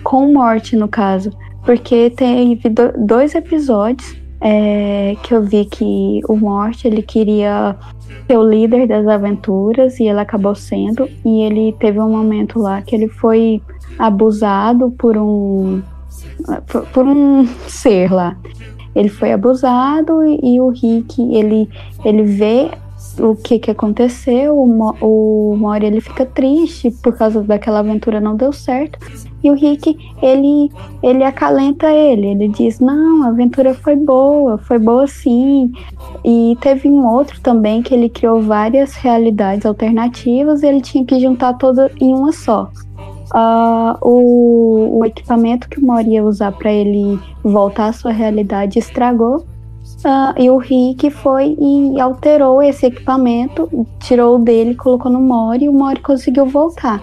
[0.02, 1.30] com o Morty no caso,
[1.64, 7.76] porque teve do, dois episódios é, que eu vi que o Morty ele queria
[8.26, 12.82] ser o líder das aventuras e ele acabou sendo e ele teve um momento lá
[12.82, 13.62] que ele foi
[13.98, 15.82] abusado por um
[16.92, 18.36] por um ser lá.
[18.94, 21.68] Ele foi abusado e, o Rick, ele,
[22.04, 22.70] ele vê
[23.18, 28.36] o que que aconteceu, o, o Mori ele fica triste por causa daquela aventura não
[28.36, 28.98] deu certo.
[29.42, 30.70] E o Rick, ele
[31.02, 35.72] ele acalenta ele, ele diz: "Não, a aventura foi boa, foi boa sim".
[36.24, 41.20] E teve um outro também que ele criou várias realidades alternativas e ele tinha que
[41.20, 42.70] juntar todas em uma só
[43.34, 48.78] uh, o, o, equipamento que o Mori ia usar para ele voltar à sua realidade
[48.78, 49.46] estragou.
[50.04, 53.68] Uh, e o Rick foi e alterou esse equipamento,
[54.00, 57.02] tirou dele, colocou no Mori e o Mori conseguiu voltar.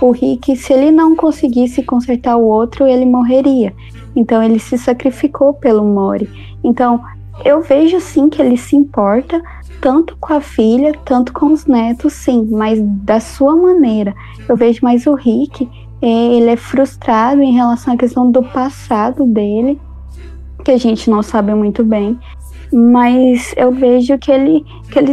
[0.00, 3.74] O Rick, se ele não conseguisse consertar o outro, ele morreria.
[4.14, 6.28] Então ele se sacrificou pelo Mori.
[6.62, 7.00] Então
[7.44, 9.40] eu vejo sim que ele se importa,
[9.80, 14.14] tanto com a filha, tanto com os netos, sim, mas da sua maneira.
[14.48, 15.68] Eu vejo mais o Rick,
[16.00, 19.80] é, ele é frustrado em relação à questão do passado dele,
[20.64, 22.18] que a gente não sabe muito bem.
[22.70, 25.12] Mas eu vejo que ele, que ele,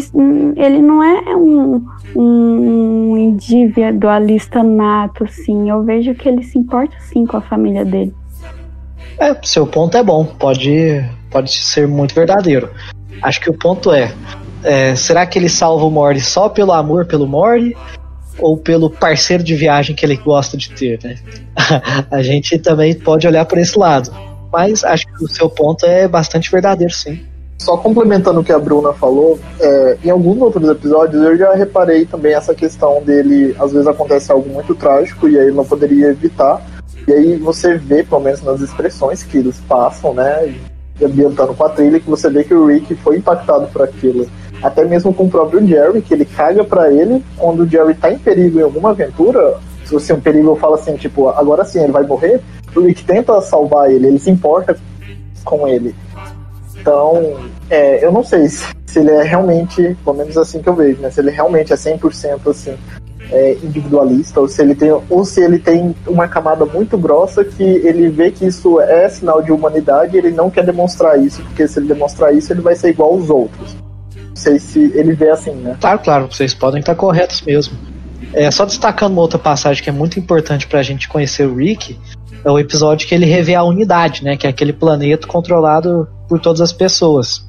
[0.58, 5.70] ele não é um, um individualista nato, assim.
[5.70, 8.14] Eu vejo que ele se importa, sim, com a família dele.
[9.18, 11.02] É, seu ponto é bom, pode,
[11.32, 12.70] pode ser muito verdadeiro.
[13.22, 14.14] Acho que o ponto é,
[14.66, 17.76] é, será que ele salva o Mori só pelo amor pelo Mori?
[18.38, 21.16] Ou pelo parceiro de viagem que ele gosta de ter, né?
[22.12, 24.12] a gente também pode olhar por esse lado.
[24.52, 27.26] Mas acho que o seu ponto é bastante verdadeiro, sim.
[27.58, 32.06] Só complementando o que a Bruna falou, é, em alguns outros episódios eu já reparei
[32.06, 36.08] também essa questão dele, às vezes acontece algo muito trágico e aí ele não poderia
[36.08, 36.62] evitar.
[37.08, 40.54] E aí você vê, pelo menos nas expressões que eles passam, né?
[41.04, 44.30] ambientando com a trilha, que você vê que o Rick foi impactado por aquilo.
[44.62, 48.12] Até mesmo com o próprio Jerry, que ele caga para ele quando o Jerry tá
[48.12, 49.58] em perigo em alguma aventura.
[49.86, 52.42] Se você um perigo eu falo assim, tipo, agora sim ele vai morrer,
[52.76, 54.78] o Rick tenta salvar ele, ele se importa
[55.44, 55.96] com ele.
[56.76, 57.36] Então,
[57.70, 61.02] é, eu não sei se, se ele é realmente, pelo menos assim que eu vejo,
[61.02, 61.10] né?
[61.10, 62.76] Se ele realmente é 100% assim,
[63.32, 67.64] é, individualista, ou se ele tem, ou se ele tem uma camada muito grossa que
[67.64, 71.68] ele vê que isso é sinal de humanidade e ele não quer demonstrar isso, porque
[71.68, 73.76] se ele demonstrar isso, ele vai ser igual aos outros.
[74.36, 75.78] Não sei se ele vê assim, né?
[75.80, 77.78] Claro, claro, vocês podem estar corretos mesmo.
[78.34, 81.98] É, só destacando uma outra passagem que é muito importante pra gente conhecer o Rick,
[82.44, 84.36] é o episódio que ele revê a unidade, né?
[84.36, 87.48] Que é aquele planeta controlado por todas as pessoas.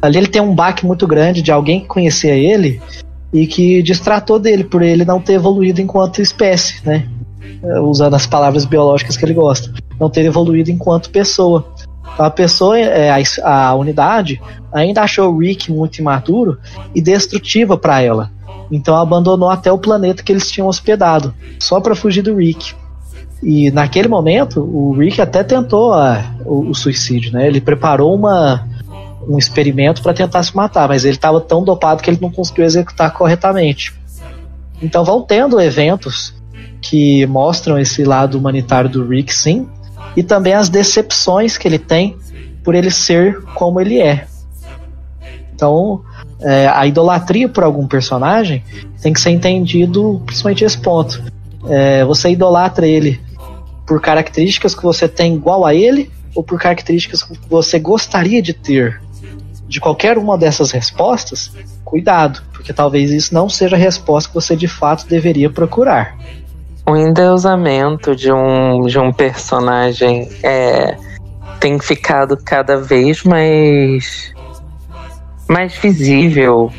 [0.00, 2.80] Ali ele tem um baque muito grande de alguém que conhecia ele
[3.30, 7.06] e que distratou dele por ele não ter evoluído enquanto espécie, né?
[7.62, 9.70] É, usando as palavras biológicas que ele gosta.
[10.00, 11.68] Não ter evoluído enquanto pessoa.
[12.18, 14.40] A pessoa, é, a, a unidade,
[14.72, 16.58] ainda achou o Rick muito imaturo
[16.94, 18.30] e destrutiva para ela.
[18.70, 22.74] Então abandonou até o planeta que eles tinham hospedado, só para fugir do Rick.
[23.42, 27.46] E naquele momento, o Rick até tentou a, o, o, suicídio, né?
[27.46, 28.66] Ele preparou uma,
[29.28, 32.64] um experimento para tentar se matar, mas ele estava tão dopado que ele não conseguiu
[32.64, 33.94] executar corretamente.
[34.82, 36.34] Então vão tendo eventos
[36.80, 39.68] que mostram esse lado humanitário do Rick, sim,
[40.16, 42.16] e também as decepções que ele tem
[42.64, 44.26] por ele ser como ele é.
[45.54, 46.02] Então,
[46.40, 48.62] é, a idolatria por algum personagem
[49.02, 51.22] tem que ser entendido principalmente esse ponto.
[51.68, 53.20] É, você idolatra ele
[53.86, 58.52] por características que você tem igual a ele ou por características que você gostaria de
[58.52, 59.00] ter.
[59.66, 61.52] De qualquer uma dessas respostas,
[61.84, 66.16] cuidado, porque talvez isso não seja a resposta que você de fato deveria procurar.
[66.88, 70.96] O endeusamento de um, de um personagem é,
[71.60, 74.32] tem ficado cada vez mais
[75.46, 76.72] mais visível.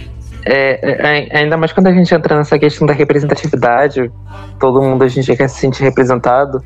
[0.43, 4.12] É, é, ainda mais quando a gente entra nessa questão da representatividade,
[4.60, 6.60] todo mundo em dia quer se sentir representado.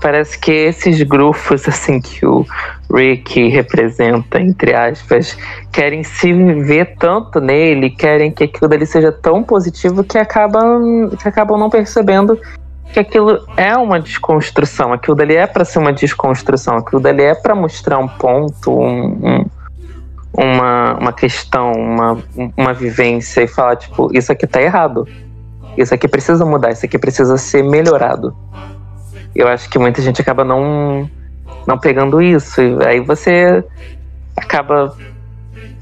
[0.00, 2.46] Parece que esses grupos assim que o
[2.90, 5.36] Rick representa, entre aspas,
[5.70, 11.28] querem se ver tanto nele, querem que aquilo dele seja tão positivo que acabam, que
[11.28, 12.40] acabam não percebendo
[12.92, 17.34] que aquilo é uma desconstrução, aquilo dali é para ser uma desconstrução, aquilo dali é
[17.34, 19.46] para mostrar um ponto, um, um
[20.32, 22.18] uma, uma questão, uma,
[22.56, 25.06] uma vivência e falar, tipo, isso aqui tá errado.
[25.76, 28.36] Isso aqui precisa mudar, isso aqui precisa ser melhorado.
[29.34, 31.10] Eu acho que muita gente acaba não,
[31.66, 32.60] não pegando isso.
[32.60, 33.64] E aí você
[34.36, 34.96] acaba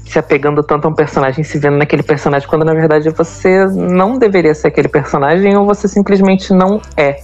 [0.09, 4.17] se apegando tanto a um personagem, se vendo naquele personagem, quando na verdade você não
[4.17, 7.19] deveria ser aquele personagem ou você simplesmente não é.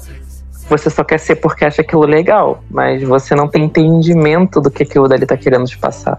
[0.70, 4.84] Você só quer ser porque acha aquilo legal, mas você não tem entendimento do que
[4.84, 6.18] aquilo dali tá querendo te passar.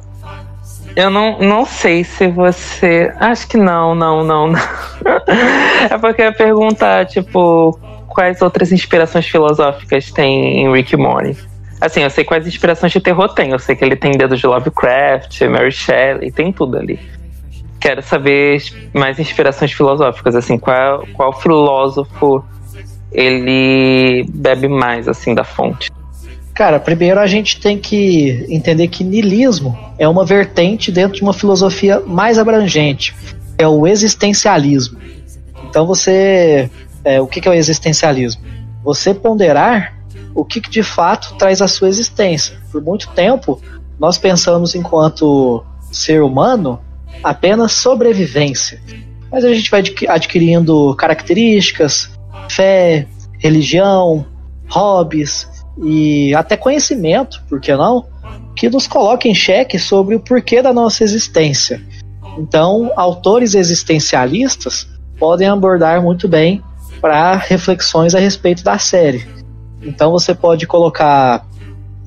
[0.94, 3.12] Eu não, não sei se você.
[3.18, 4.60] Acho que não, não, não, não.
[5.90, 11.36] é porque eu ia perguntar, tipo, quais outras inspirações filosóficas tem em Rick Morty?
[11.84, 13.50] Assim, eu sei quais inspirações de terror tem.
[13.50, 16.98] Eu sei que ele tem dedos de Lovecraft, Mary Shelley, tem tudo ali.
[17.78, 18.62] Quero saber
[18.94, 22.42] mais inspirações filosóficas, assim, qual, qual filósofo
[23.12, 25.92] ele bebe mais, assim, da fonte.
[26.54, 31.34] Cara, primeiro a gente tem que entender que niilismo é uma vertente dentro de uma
[31.34, 33.14] filosofia mais abrangente,
[33.58, 34.98] é o existencialismo.
[35.68, 36.70] Então você,
[37.04, 38.42] é, o que é o existencialismo?
[38.82, 39.92] Você ponderar
[40.34, 42.56] o que de fato traz a sua existência.
[42.72, 43.60] Por muito tempo
[43.98, 46.80] nós pensamos enquanto ser humano
[47.22, 48.80] apenas sobrevivência,
[49.30, 52.10] mas a gente vai adquirindo características,
[52.48, 53.06] fé,
[53.38, 54.26] religião,
[54.68, 55.48] hobbies
[55.82, 58.06] e até conhecimento, por que não?
[58.56, 61.80] Que nos coloca em xeque sobre o porquê da nossa existência.
[62.38, 64.88] Então, autores existencialistas
[65.18, 66.62] podem abordar muito bem
[67.00, 69.33] para reflexões a respeito da série.
[69.84, 71.46] Então, você pode colocar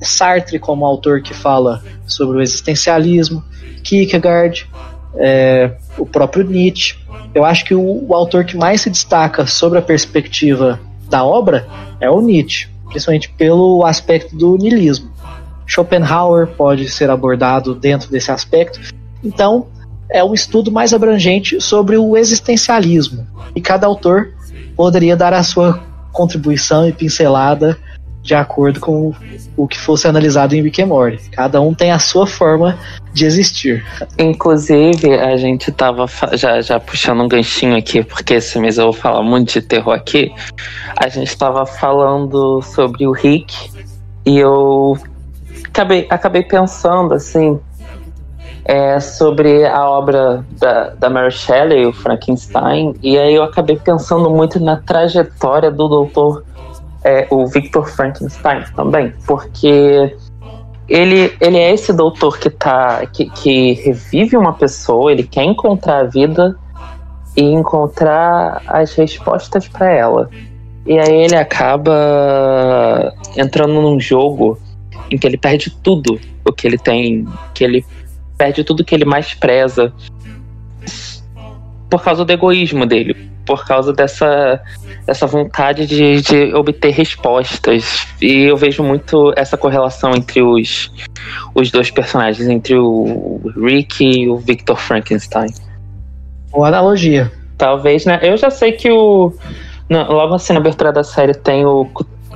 [0.00, 3.42] Sartre como autor que fala sobre o existencialismo,
[3.82, 4.68] Kierkegaard,
[5.16, 6.96] é, o próprio Nietzsche.
[7.34, 11.66] Eu acho que o, o autor que mais se destaca sobre a perspectiva da obra
[12.00, 15.10] é o Nietzsche principalmente pelo aspecto do niilismo.
[15.66, 18.80] Schopenhauer pode ser abordado dentro desse aspecto.
[19.22, 19.66] Então,
[20.10, 23.26] é um estudo mais abrangente sobre o existencialismo.
[23.54, 24.32] E cada autor
[24.74, 25.82] poderia dar a sua
[26.12, 27.78] contribuição e pincelada
[28.22, 29.14] de acordo com
[29.56, 31.30] o que fosse analisado em Rick and Morty.
[31.30, 32.78] Cada um tem a sua forma
[33.12, 33.82] de existir.
[34.18, 38.92] Inclusive, a gente tava já, já puxando um ganchinho aqui, porque esse mês eu vou
[38.92, 40.30] falar muito de terror aqui.
[40.96, 43.70] A gente tava falando sobre o Rick
[44.26, 44.98] e eu
[45.64, 47.58] acabei, acabei pensando assim
[48.68, 54.28] é, sobre a obra da, da Mary Shelley, o Frankenstein, e aí eu acabei pensando
[54.28, 56.44] muito na trajetória do doutor
[57.02, 60.14] é, o Victor Frankenstein também, porque
[60.86, 66.00] ele, ele é esse doutor que tá que, que revive uma pessoa, ele quer encontrar
[66.00, 66.54] a vida
[67.34, 70.28] e encontrar as respostas para ela.
[70.84, 74.58] E aí ele acaba entrando num jogo
[75.10, 77.84] em que ele perde tudo o que ele tem, que ele
[78.38, 79.92] perde tudo que ele mais preza
[81.90, 84.62] por causa do egoísmo dele, por causa dessa,
[85.06, 88.06] dessa vontade de, de obter respostas.
[88.20, 90.92] E eu vejo muito essa correlação entre os,
[91.54, 95.52] os dois personagens, entre o Rick e o Victor Frankenstein.
[96.50, 97.32] Boa analogia.
[97.56, 98.20] Talvez, né?
[98.22, 99.34] Eu já sei que o.
[99.88, 101.86] não, logo assim na abertura da série tem o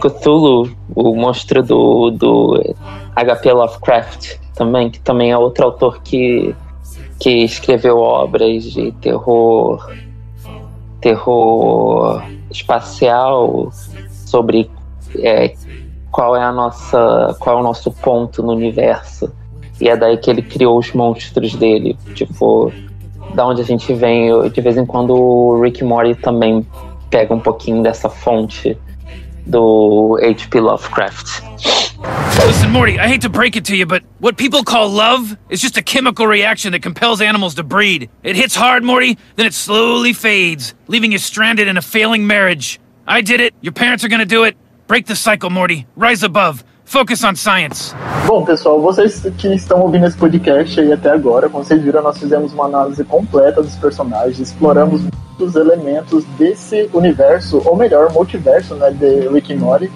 [0.01, 2.75] Cthulhu, o monstro do, do
[3.15, 6.55] HP Lovecraft também, que também é outro autor que,
[7.19, 9.91] que escreveu obras de terror
[11.01, 13.71] terror espacial
[14.09, 14.71] sobre
[15.19, 15.53] é,
[16.13, 19.33] qual é a nossa qual é o nosso ponto no universo
[19.81, 22.73] e é daí que ele criou os monstros dele tipo
[23.35, 26.65] da onde a gente vem de vez em quando o Rick Morty também
[27.11, 28.79] pega um pouquinho dessa fonte
[29.45, 30.61] do H.P.
[30.61, 31.52] Lovecraft
[32.45, 35.61] Listen, Morty, I hate to break it to you, but what people call love is
[35.61, 38.11] just a chemical reaction that compels animals to breed.
[38.25, 42.81] It hits hard, Morty, then it slowly fades, leaving you stranded in a failing marriage.
[43.07, 43.55] I did it.
[43.61, 44.57] Your parents are gonna do it.
[44.89, 45.87] Break the cycle, Morty.
[45.95, 46.65] Rise above.
[46.85, 47.95] Focus on science.
[48.27, 52.19] Bom, pessoal, vocês que estão ouvindo esse podcast aí até agora, como vocês viram, nós
[52.19, 58.91] fizemos uma análise completa dos personagens, exploramos muitos elementos desse universo, ou melhor, multiverso, né,
[58.91, 59.91] de Rick e Morty.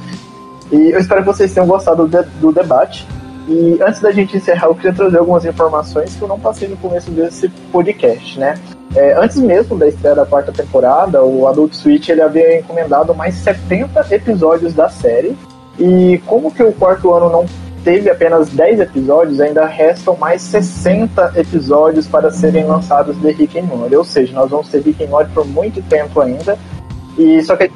[0.73, 3.07] E eu espero que vocês tenham gostado do, do debate.
[3.49, 6.77] E antes da gente encerrar, eu queria trazer algumas informações que eu não passei no
[6.77, 8.55] começo desse podcast, né?
[8.95, 13.35] É, antes mesmo da estreia da quarta temporada, o Adult Switch ele havia encomendado mais
[13.37, 15.37] 70 episódios da série.
[15.79, 17.47] E como que o quarto ano não
[17.85, 23.63] teve apenas 10 episódios, ainda restam mais 60 episódios para serem lançados de Rick and
[23.63, 23.95] Morty.
[23.95, 26.59] Ou seja, nós vamos ter Rick and Morty por muito tempo ainda.
[27.17, 27.71] E só que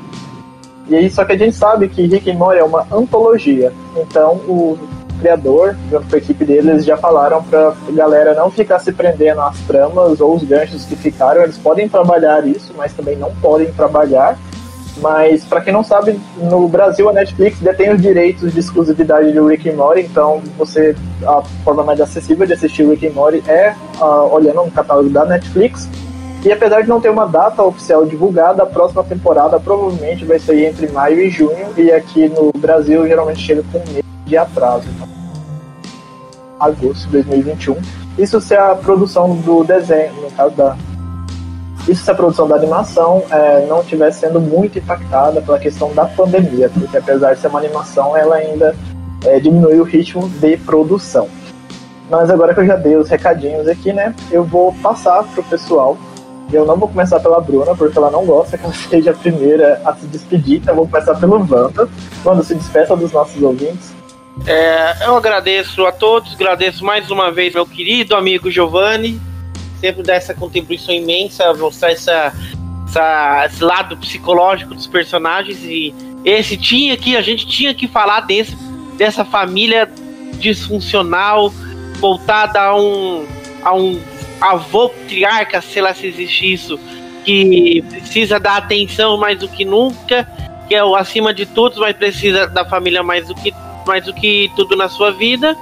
[0.90, 3.72] e aí, só que a gente sabe que Rick and Morty é uma antologia.
[3.96, 4.76] Então, o
[5.20, 9.56] criador, junto com a equipe deles, já falaram pra galera não ficar se prendendo às
[9.60, 11.42] tramas ou os ganchos que ficaram.
[11.42, 14.36] Eles podem trabalhar isso, mas também não podem trabalhar.
[15.00, 19.40] Mas, para quem não sabe, no Brasil a Netflix detém os direitos de exclusividade de
[19.40, 23.74] Rick and Morty, então você a forma mais acessível de assistir Rick and Morty é
[24.00, 25.88] uh, olhando no catálogo da Netflix.
[26.42, 30.66] E apesar de não ter uma data oficial divulgada, a próxima temporada provavelmente vai sair
[30.66, 34.86] entre maio e junho, e aqui no Brasil geralmente chega com um mês de atraso.
[34.88, 35.08] Então,
[36.58, 37.76] agosto de 2021.
[38.18, 40.76] Isso se a produção do desenho, no caso da.
[41.86, 46.06] Isso se a produção da animação é, não estiver sendo muito impactada pela questão da
[46.06, 48.74] pandemia, porque apesar de ser uma animação, ela ainda
[49.24, 51.28] é, diminui o ritmo de produção.
[52.10, 55.96] Mas agora que eu já dei os recadinhos aqui, né, eu vou passar pro pessoal
[56.52, 59.80] eu não vou começar pela Bruna, porque ela não gosta que ela seja a primeira
[59.84, 61.88] a se despedir, então eu vou começar pelo Wanda.
[62.24, 63.94] Wanda, se despeça dos nossos ouvintes.
[64.46, 69.20] É, eu agradeço a todos, agradeço mais uma vez meu querido amigo Giovanni,
[69.80, 72.32] sempre dá essa contribuição imensa, mostrar essa,
[72.86, 75.94] essa, esse lado psicológico dos personagens e
[76.24, 78.56] esse tinha que, a gente tinha que falar desse,
[78.96, 79.90] dessa família
[80.38, 81.52] disfuncional,
[81.98, 83.26] voltada a um,
[83.62, 84.00] a um
[84.40, 86.78] avô triarca, sei lá se existe isso,
[87.24, 90.26] que precisa dar atenção mais do que nunca,
[90.66, 93.52] que é o acima de tudo, mas precisa da família mais do que,
[93.86, 95.56] mais do que tudo na sua vida.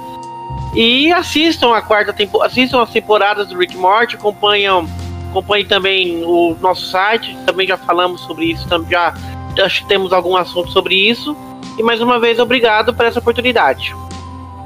[0.75, 4.87] E assistam a quarta temporada, assistam as temporadas do Rick Morty, acompanham,
[5.31, 9.13] acompanhem também o nosso site, também já falamos sobre isso, já,
[9.57, 11.35] já temos algum assunto sobre isso.
[11.77, 13.95] E mais uma vez, obrigado por essa oportunidade.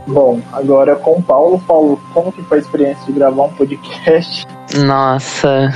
[0.07, 1.59] Bom, agora com o Paulo.
[1.59, 4.45] Paulo, como que foi a experiência de gravar um podcast?
[4.85, 5.73] Nossa.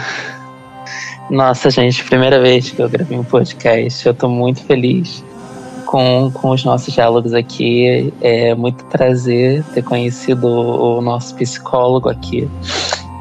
[1.30, 4.06] Nossa, gente, primeira vez que eu gravei um podcast.
[4.06, 5.24] Eu tô muito feliz
[5.86, 8.14] com, com os nossos diálogos aqui.
[8.22, 12.48] É muito prazer ter conhecido o, nosso psicólogo aqui.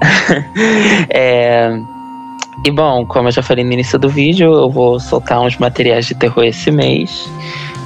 [1.09, 1.71] é,
[2.65, 6.07] e bom, como eu já falei no início do vídeo, eu vou soltar uns materiais
[6.07, 7.29] de terror esse mês.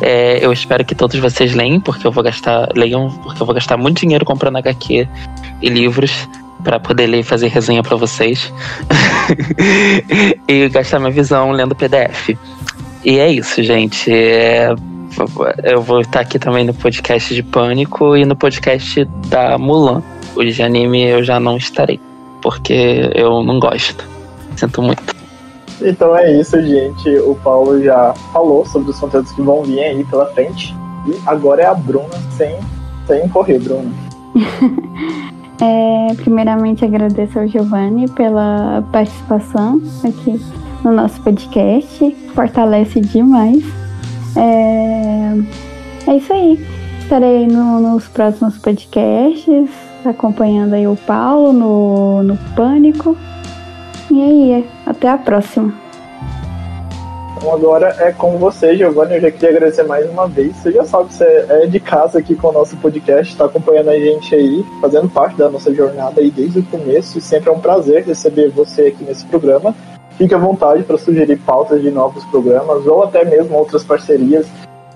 [0.01, 2.69] É, eu espero que todos vocês leiam, porque eu vou gastar.
[2.75, 5.09] Leiam, porque eu vou gastar muito dinheiro comprando HQ
[5.63, 6.29] e livros
[6.63, 8.53] para poder ler e fazer resenha para vocês.
[10.49, 12.31] e gastar minha visão lendo PDF.
[13.05, 14.13] E é isso, gente.
[14.13, 14.75] É,
[15.65, 20.03] eu vou estar aqui também no podcast de Pânico e no podcast da Mulan.
[20.37, 22.01] O de anime eu já não estarei,
[22.41, 24.07] porque eu não gosto.
[24.57, 25.20] Sinto muito.
[25.83, 27.09] Então é isso, gente.
[27.21, 30.75] O Paulo já falou sobre os conteúdos que vão vir aí pela frente.
[31.07, 32.59] E agora é a Bruna sem,
[33.07, 33.91] sem correr, Bruna.
[35.63, 40.41] É, primeiramente, agradeço ao Giovanni pela participação aqui
[40.83, 42.17] no nosso podcast.
[42.35, 43.63] Fortalece demais.
[44.37, 45.35] É,
[46.07, 46.67] é isso aí.
[47.01, 49.69] Estarei no, nos próximos podcasts,
[50.05, 53.15] acompanhando aí o Paulo no, no Pânico.
[54.11, 55.73] E aí, até a próxima.
[57.49, 59.15] Agora é com você, Giovanni.
[59.15, 60.55] Eu já queria agradecer mais uma vez.
[60.57, 63.89] Você já sabe que você é de casa aqui com o nosso podcast, está acompanhando
[63.89, 67.17] a gente aí, fazendo parte da nossa jornada aí desde o começo.
[67.17, 69.75] E sempre é um prazer receber você aqui nesse programa.
[70.19, 74.47] Fique à vontade para sugerir pautas de novos programas ou até mesmo outras parcerias.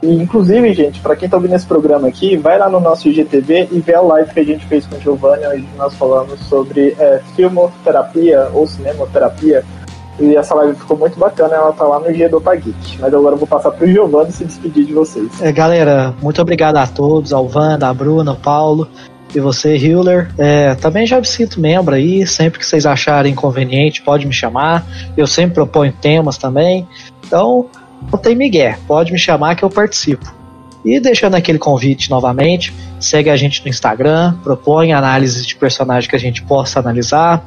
[0.05, 3.69] E, inclusive, gente, para quem está ouvindo esse programa aqui, vai lá no nosso IGTV
[3.73, 6.95] e vê a live que a gente fez com o Giovanni, onde nós falamos sobre
[6.99, 9.65] é, filmoterapia ou cinemoterapia
[10.21, 12.99] e essa live ficou muito bacana, ela tá lá no Dia do Otageek.
[13.01, 15.29] Mas agora eu vou passar pro Giovanni se despedir de vocês.
[15.41, 18.87] É, galera, muito obrigado a todos, ao Wanda, a Bruna, ao Paulo
[19.35, 20.31] e você, Hiller.
[20.39, 24.87] É, também já me sinto membro aí, sempre que vocês acharem conveniente, pode me chamar.
[25.17, 26.87] Eu sempre proponho temas também.
[27.27, 27.67] Então,
[28.11, 30.33] não tem migué, pode me chamar que eu participo.
[30.85, 36.17] E deixando aquele convite novamente, segue a gente no Instagram, propõe análises de personagem que
[36.17, 37.43] a gente possa analisar,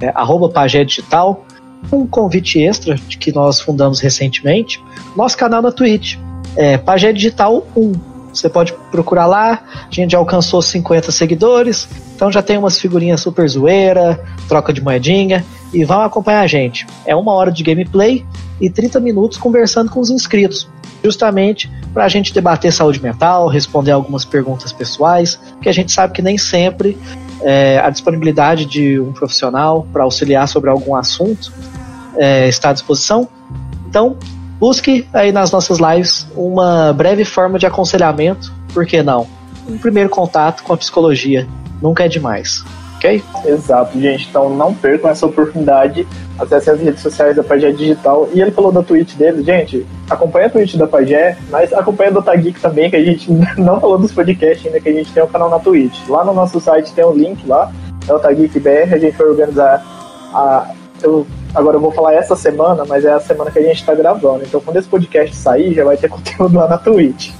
[0.00, 0.12] é,
[0.52, 1.44] Pagé Digital
[1.92, 4.82] um convite extra que nós fundamos recentemente,
[5.16, 6.16] nosso canal na Twitch,
[6.56, 8.09] é Pagé Digital 1.
[8.32, 13.20] Você pode procurar lá, a gente já alcançou 50 seguidores, então já tem umas figurinhas
[13.20, 16.86] super zoeira, troca de moedinha, e vão acompanhar a gente.
[17.06, 18.24] É uma hora de gameplay
[18.60, 20.68] e 30 minutos conversando com os inscritos,
[21.02, 26.12] justamente para a gente debater saúde mental, responder algumas perguntas pessoais, que a gente sabe
[26.12, 26.96] que nem sempre
[27.42, 31.52] é, a disponibilidade de um profissional para auxiliar sobre algum assunto
[32.16, 33.28] é, está à disposição.
[33.88, 34.16] Então,
[34.60, 39.26] busque aí nas nossas lives uma breve forma de aconselhamento, por que não?
[39.66, 41.48] Um primeiro contato com a psicologia
[41.80, 42.62] nunca é demais,
[42.96, 43.22] ok?
[43.46, 44.28] Exato, gente.
[44.28, 46.06] Então não percam essa oportunidade.
[46.38, 48.28] Acesse as redes sociais da Pagé Digital.
[48.32, 49.42] E ele falou da Twitch dele.
[49.42, 53.80] Gente, acompanha a Twitch da Pagé, mas acompanha do Tageek também, que a gente não
[53.80, 56.06] falou dos podcasts ainda, que a gente tem um canal na Twitch.
[56.08, 57.72] Lá no nosso site tem um link lá,
[58.06, 58.92] é o Tageek BR.
[58.92, 59.84] A gente vai organizar
[60.34, 60.74] a.
[61.02, 63.94] Eu Agora eu vou falar essa semana, mas é a semana que a gente tá
[63.94, 64.44] gravando.
[64.44, 67.32] Então quando esse podcast sair, já vai ter conteúdo lá na Twitch.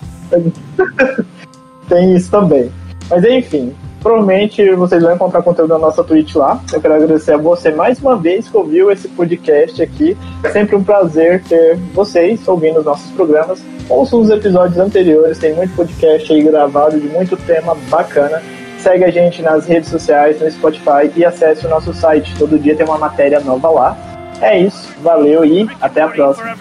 [1.88, 2.70] Tem isso também.
[3.08, 6.60] Mas enfim, provavelmente vocês vão encontrar conteúdo na nossa Twitch lá.
[6.72, 10.16] Eu quero agradecer a você mais uma vez que ouviu esse podcast aqui.
[10.42, 13.62] É sempre um prazer ter vocês ouvindo os nossos programas.
[13.88, 18.40] Ouçam os episódios anteriores, tem muito podcast aí gravado de muito tema bacana.
[18.82, 22.34] Segue a gente nas redes sociais, no Spotify e acesse o nosso site.
[22.38, 23.96] Todo dia tem uma matéria nova lá.
[24.40, 26.56] É isso, valeu e até a próxima.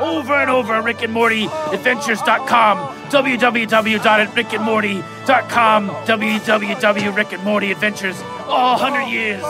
[0.00, 9.44] over and over Rick and Morty Adventures.com, www.rickandmorty.com, www.rickandmortyadventures, all 100 years,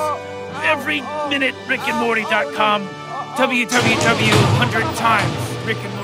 [0.64, 2.86] every minute, rickandmorty.com,
[3.36, 6.03] www.100 times, Rick and Morty.